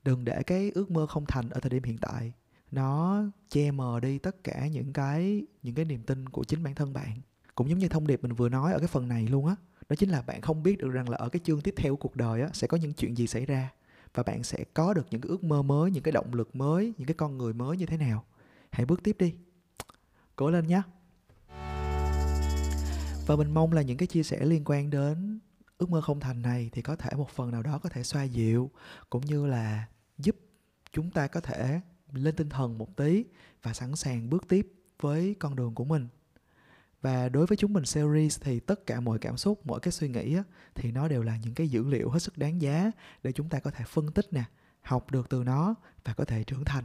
đừng 0.04 0.24
để 0.24 0.42
cái 0.42 0.70
ước 0.74 0.90
mơ 0.90 1.06
không 1.06 1.24
thành 1.28 1.50
ở 1.50 1.60
thời 1.60 1.70
điểm 1.70 1.82
hiện 1.82 1.98
tại. 1.98 2.32
Nó 2.70 3.22
che 3.50 3.70
mờ 3.70 4.00
đi 4.00 4.18
tất 4.18 4.44
cả 4.44 4.66
những 4.66 4.92
cái 4.92 5.46
những 5.62 5.74
cái 5.74 5.84
niềm 5.84 6.02
tin 6.02 6.28
của 6.28 6.44
chính 6.44 6.62
bản 6.62 6.74
thân 6.74 6.92
bạn. 6.92 7.20
Cũng 7.54 7.70
giống 7.70 7.78
như 7.78 7.88
thông 7.88 8.06
điệp 8.06 8.22
mình 8.22 8.34
vừa 8.34 8.48
nói 8.48 8.72
ở 8.72 8.78
cái 8.78 8.88
phần 8.88 9.08
này 9.08 9.26
luôn 9.26 9.46
á, 9.46 9.54
đó 9.88 9.96
chính 9.96 10.08
là 10.08 10.22
bạn 10.22 10.40
không 10.40 10.62
biết 10.62 10.78
được 10.78 10.88
rằng 10.88 11.08
là 11.08 11.16
ở 11.16 11.28
cái 11.28 11.40
chương 11.44 11.60
tiếp 11.60 11.74
theo 11.76 11.96
của 11.96 12.08
cuộc 12.08 12.16
đời 12.16 12.42
á 12.42 12.48
sẽ 12.52 12.66
có 12.66 12.76
những 12.76 12.92
chuyện 12.92 13.16
gì 13.16 13.26
xảy 13.26 13.46
ra, 13.46 13.72
và 14.14 14.22
bạn 14.22 14.42
sẽ 14.42 14.64
có 14.74 14.94
được 14.94 15.06
những 15.10 15.20
cái 15.20 15.28
ước 15.28 15.44
mơ 15.44 15.62
mới, 15.62 15.90
những 15.90 16.02
cái 16.02 16.12
động 16.12 16.34
lực 16.34 16.56
mới, 16.56 16.92
những 16.98 17.06
cái 17.06 17.14
con 17.14 17.38
người 17.38 17.52
mới 17.52 17.76
như 17.76 17.86
thế 17.86 17.96
nào. 17.96 18.24
Hãy 18.70 18.86
bước 18.86 19.02
tiếp 19.02 19.16
đi. 19.18 19.34
Cố 20.36 20.50
lên 20.50 20.66
nhé 20.66 20.82
và 23.26 23.36
mình 23.36 23.54
mong 23.54 23.72
là 23.72 23.82
những 23.82 23.96
cái 23.96 24.06
chia 24.06 24.22
sẻ 24.22 24.44
liên 24.44 24.62
quan 24.64 24.90
đến 24.90 25.31
ước 25.82 25.90
mơ 25.90 26.00
không 26.00 26.20
thành 26.20 26.42
này 26.42 26.70
thì 26.72 26.82
có 26.82 26.96
thể 26.96 27.10
một 27.16 27.30
phần 27.30 27.50
nào 27.50 27.62
đó 27.62 27.78
có 27.78 27.88
thể 27.88 28.02
xoa 28.02 28.22
dịu 28.22 28.70
cũng 29.10 29.26
như 29.26 29.46
là 29.46 29.86
giúp 30.18 30.36
chúng 30.92 31.10
ta 31.10 31.26
có 31.26 31.40
thể 31.40 31.80
lên 32.12 32.36
tinh 32.36 32.48
thần 32.48 32.78
một 32.78 32.96
tí 32.96 33.24
và 33.62 33.72
sẵn 33.72 33.96
sàng 33.96 34.30
bước 34.30 34.48
tiếp 34.48 34.72
với 35.00 35.34
con 35.38 35.56
đường 35.56 35.74
của 35.74 35.84
mình. 35.84 36.08
Và 37.00 37.28
đối 37.28 37.46
với 37.46 37.56
chúng 37.56 37.72
mình 37.72 37.84
series 37.84 38.40
thì 38.40 38.60
tất 38.60 38.86
cả 38.86 39.00
mọi 39.00 39.18
cảm 39.18 39.36
xúc 39.36 39.66
mọi 39.66 39.80
cái 39.80 39.92
suy 39.92 40.08
nghĩ 40.08 40.36
á, 40.36 40.42
thì 40.74 40.92
nó 40.92 41.08
đều 41.08 41.22
là 41.22 41.36
những 41.36 41.54
cái 41.54 41.68
dữ 41.68 41.88
liệu 41.88 42.10
hết 42.10 42.18
sức 42.18 42.38
đáng 42.38 42.62
giá 42.62 42.90
để 43.22 43.32
chúng 43.32 43.48
ta 43.48 43.58
có 43.58 43.70
thể 43.70 43.84
phân 43.88 44.12
tích 44.12 44.32
nè 44.32 44.44
học 44.82 45.10
được 45.10 45.28
từ 45.28 45.44
nó 45.44 45.74
và 46.04 46.14
có 46.14 46.24
thể 46.24 46.44
trưởng 46.44 46.64
thành. 46.64 46.84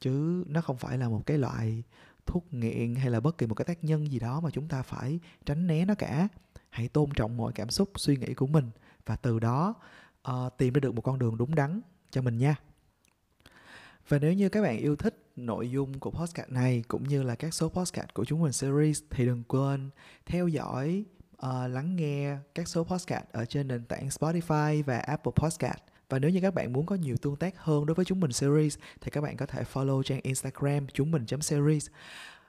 Chứ 0.00 0.44
nó 0.48 0.60
không 0.60 0.78
phải 0.78 0.98
là 0.98 1.08
một 1.08 1.22
cái 1.26 1.38
loại 1.38 1.82
thuốc 2.26 2.52
nghiện 2.52 2.94
hay 2.94 3.10
là 3.10 3.20
bất 3.20 3.38
kỳ 3.38 3.46
một 3.46 3.54
cái 3.54 3.64
tác 3.64 3.84
nhân 3.84 4.12
gì 4.12 4.18
đó 4.18 4.40
mà 4.40 4.50
chúng 4.50 4.68
ta 4.68 4.82
phải 4.82 5.20
tránh 5.44 5.66
né 5.66 5.84
nó 5.84 5.94
cả 5.94 6.28
hãy 6.72 6.88
tôn 6.88 7.10
trọng 7.10 7.36
mọi 7.36 7.52
cảm 7.52 7.70
xúc 7.70 7.90
suy 7.96 8.16
nghĩ 8.16 8.34
của 8.34 8.46
mình 8.46 8.70
và 9.06 9.16
từ 9.16 9.38
đó 9.38 9.74
uh, 10.30 10.34
tìm 10.58 10.74
ra 10.74 10.80
được 10.80 10.94
một 10.94 11.02
con 11.02 11.18
đường 11.18 11.38
đúng 11.38 11.54
đắn 11.54 11.80
cho 12.10 12.22
mình 12.22 12.38
nha. 12.38 12.56
Và 14.08 14.18
nếu 14.18 14.32
như 14.32 14.48
các 14.48 14.62
bạn 14.62 14.78
yêu 14.78 14.96
thích 14.96 15.26
nội 15.36 15.70
dung 15.70 15.98
của 15.98 16.10
podcast 16.10 16.48
này 16.48 16.84
cũng 16.88 17.08
như 17.08 17.22
là 17.22 17.34
các 17.34 17.54
số 17.54 17.68
podcast 17.68 18.08
của 18.14 18.24
chúng 18.24 18.42
mình 18.42 18.52
series 18.52 19.02
thì 19.10 19.26
đừng 19.26 19.42
quên 19.44 19.90
theo 20.26 20.48
dõi 20.48 21.04
uh, 21.46 21.70
lắng 21.70 21.96
nghe 21.96 22.36
các 22.54 22.68
số 22.68 22.84
podcast 22.84 23.24
ở 23.32 23.44
trên 23.44 23.68
nền 23.68 23.84
tảng 23.84 24.08
Spotify 24.08 24.82
và 24.82 24.98
Apple 24.98 25.32
Podcast. 25.36 25.78
Và 26.08 26.18
nếu 26.18 26.30
như 26.30 26.40
các 26.40 26.54
bạn 26.54 26.72
muốn 26.72 26.86
có 26.86 26.94
nhiều 26.94 27.16
tương 27.16 27.36
tác 27.36 27.58
hơn 27.58 27.86
đối 27.86 27.94
với 27.94 28.04
chúng 28.04 28.20
mình 28.20 28.32
series 28.32 28.78
thì 29.00 29.10
các 29.10 29.20
bạn 29.20 29.36
có 29.36 29.46
thể 29.46 29.62
follow 29.72 30.02
trang 30.02 30.20
Instagram 30.22 30.86
chúng 30.92 31.10
mình 31.10 31.26
series. 31.40 31.86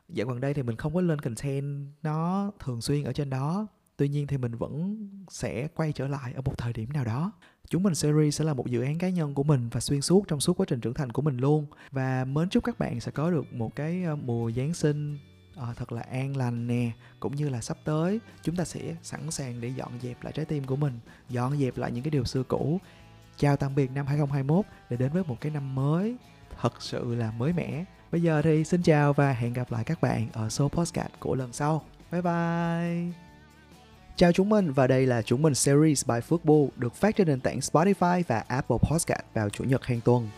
Dạo 0.10 0.27
gần 0.27 0.42
đây 0.42 0.53
thì 0.53 0.63
mình 0.63 0.75
không 0.75 0.94
có 0.94 1.01
lên 1.01 1.22
content 1.22 1.88
nó 2.03 2.51
thường 2.60 2.82
xuyên 2.82 3.03
ở 3.03 3.13
trên 3.13 3.30
đó 3.30 3.68
tuy 3.98 4.10
nhiên 4.10 4.28
thì 4.28 4.38
mình 4.38 4.56
vẫn 4.56 5.08
sẽ 5.30 5.68
quay 5.76 5.94
trở 5.94 6.08
lại 6.08 6.34
ở 6.34 6.42
một 6.42 6.58
thời 6.58 6.74
điểm 6.74 6.94
nào 6.94 7.06
đó. 7.06 7.32
Chúng 7.70 7.84
mình 7.84 7.96
series 7.96 8.40
sẽ 8.40 8.46
là 8.46 8.54
một 8.54 8.68
dự 8.68 8.82
án 8.82 8.98
cá 8.98 9.10
nhân 9.10 9.34
của 9.34 9.44
mình 9.44 9.70
và 9.72 9.80
xuyên 9.80 10.02
suốt 10.02 10.28
trong 10.28 10.40
suốt 10.40 10.60
quá 10.60 10.66
trình 10.70 10.80
trưởng 10.80 10.94
thành 10.94 11.12
của 11.12 11.22
mình 11.22 11.38
luôn. 11.38 11.66
Và 11.92 12.26
mến 12.26 12.50
chúc 12.50 12.64
các 12.64 12.80
bạn 12.80 13.00
sẽ 13.00 13.12
có 13.12 13.32
được 13.32 13.54
một 13.54 13.76
cái 13.76 14.04
ờ, 14.04 14.16
mùa 14.16 14.52
giáng 14.52 14.74
sinh 14.74 15.18
à, 15.56 15.74
thật 15.76 15.92
là 15.92 16.02
an 16.02 16.38
lành 16.38 16.68
nè 16.68 16.92
cũng 17.20 17.36
như 17.36 17.50
là 17.50 17.62
sắp 17.62 17.78
tới. 17.84 18.20
Chúng 18.42 18.56
ta 18.56 18.66
sẽ 18.66 18.96
sẵn 19.04 19.32
sàng 19.32 19.62
để 19.62 19.68
dọn 19.68 19.92
dẹp 20.02 20.24
lại 20.24 20.34
trái 20.36 20.46
tim 20.46 20.64
của 20.64 20.76
mình 20.76 21.00
dọn 21.30 21.58
dẹp 21.58 21.78
lại 21.78 21.92
những 21.92 22.04
cái 22.04 22.12
điều 22.12 22.24
xưa 22.24 22.44
cũ. 22.44 22.80
Chào 23.38 23.58
tạm 23.58 23.76
biệt 23.76 23.92
năm 23.92 24.08
2021 24.08 24.66
để 24.90 24.98
đến 24.98 25.12
với 25.14 25.24
một 25.24 25.38
cái 25.42 25.52
năm 25.52 25.76
mới 25.76 26.16
thật 26.62 26.82
sự 26.82 27.16
là 27.16 27.32
mới 27.32 27.54
mẻ. 27.54 27.86
Bây 28.12 28.22
giờ 28.22 28.42
thì 28.42 28.64
xin 28.64 28.82
chào 28.82 29.14
và 29.14 29.34
hẹn 29.34 29.54
gặp 29.54 29.72
lại 29.72 29.84
các 29.84 30.02
bạn 30.02 30.28
ở 30.34 30.50
số 30.50 30.70
podcast 30.70 31.12
của 31.20 31.36
lần 31.36 31.54
sau. 31.54 31.86
Bye 32.12 32.22
bye! 32.22 33.23
Chào 34.15 34.32
chúng 34.32 34.50
mình, 34.50 34.72
và 34.72 34.88
đây 34.88 35.05
là 35.05 35.22
chúng 35.22 35.41
mình 35.41 35.55
series 35.55 36.05
by 36.05 36.15
Football 36.29 36.67
được 36.75 36.96
phát 36.96 37.15
trên 37.15 37.27
nền 37.27 37.39
tảng 37.39 37.60
Spotify 37.60 38.24
và 38.27 38.43
Apple 38.48 38.77
Podcast 38.89 39.20
vào 39.34 39.50
chủ 39.50 39.63
nhật 39.63 39.86
hàng 39.86 40.00
tuần. 40.05 40.29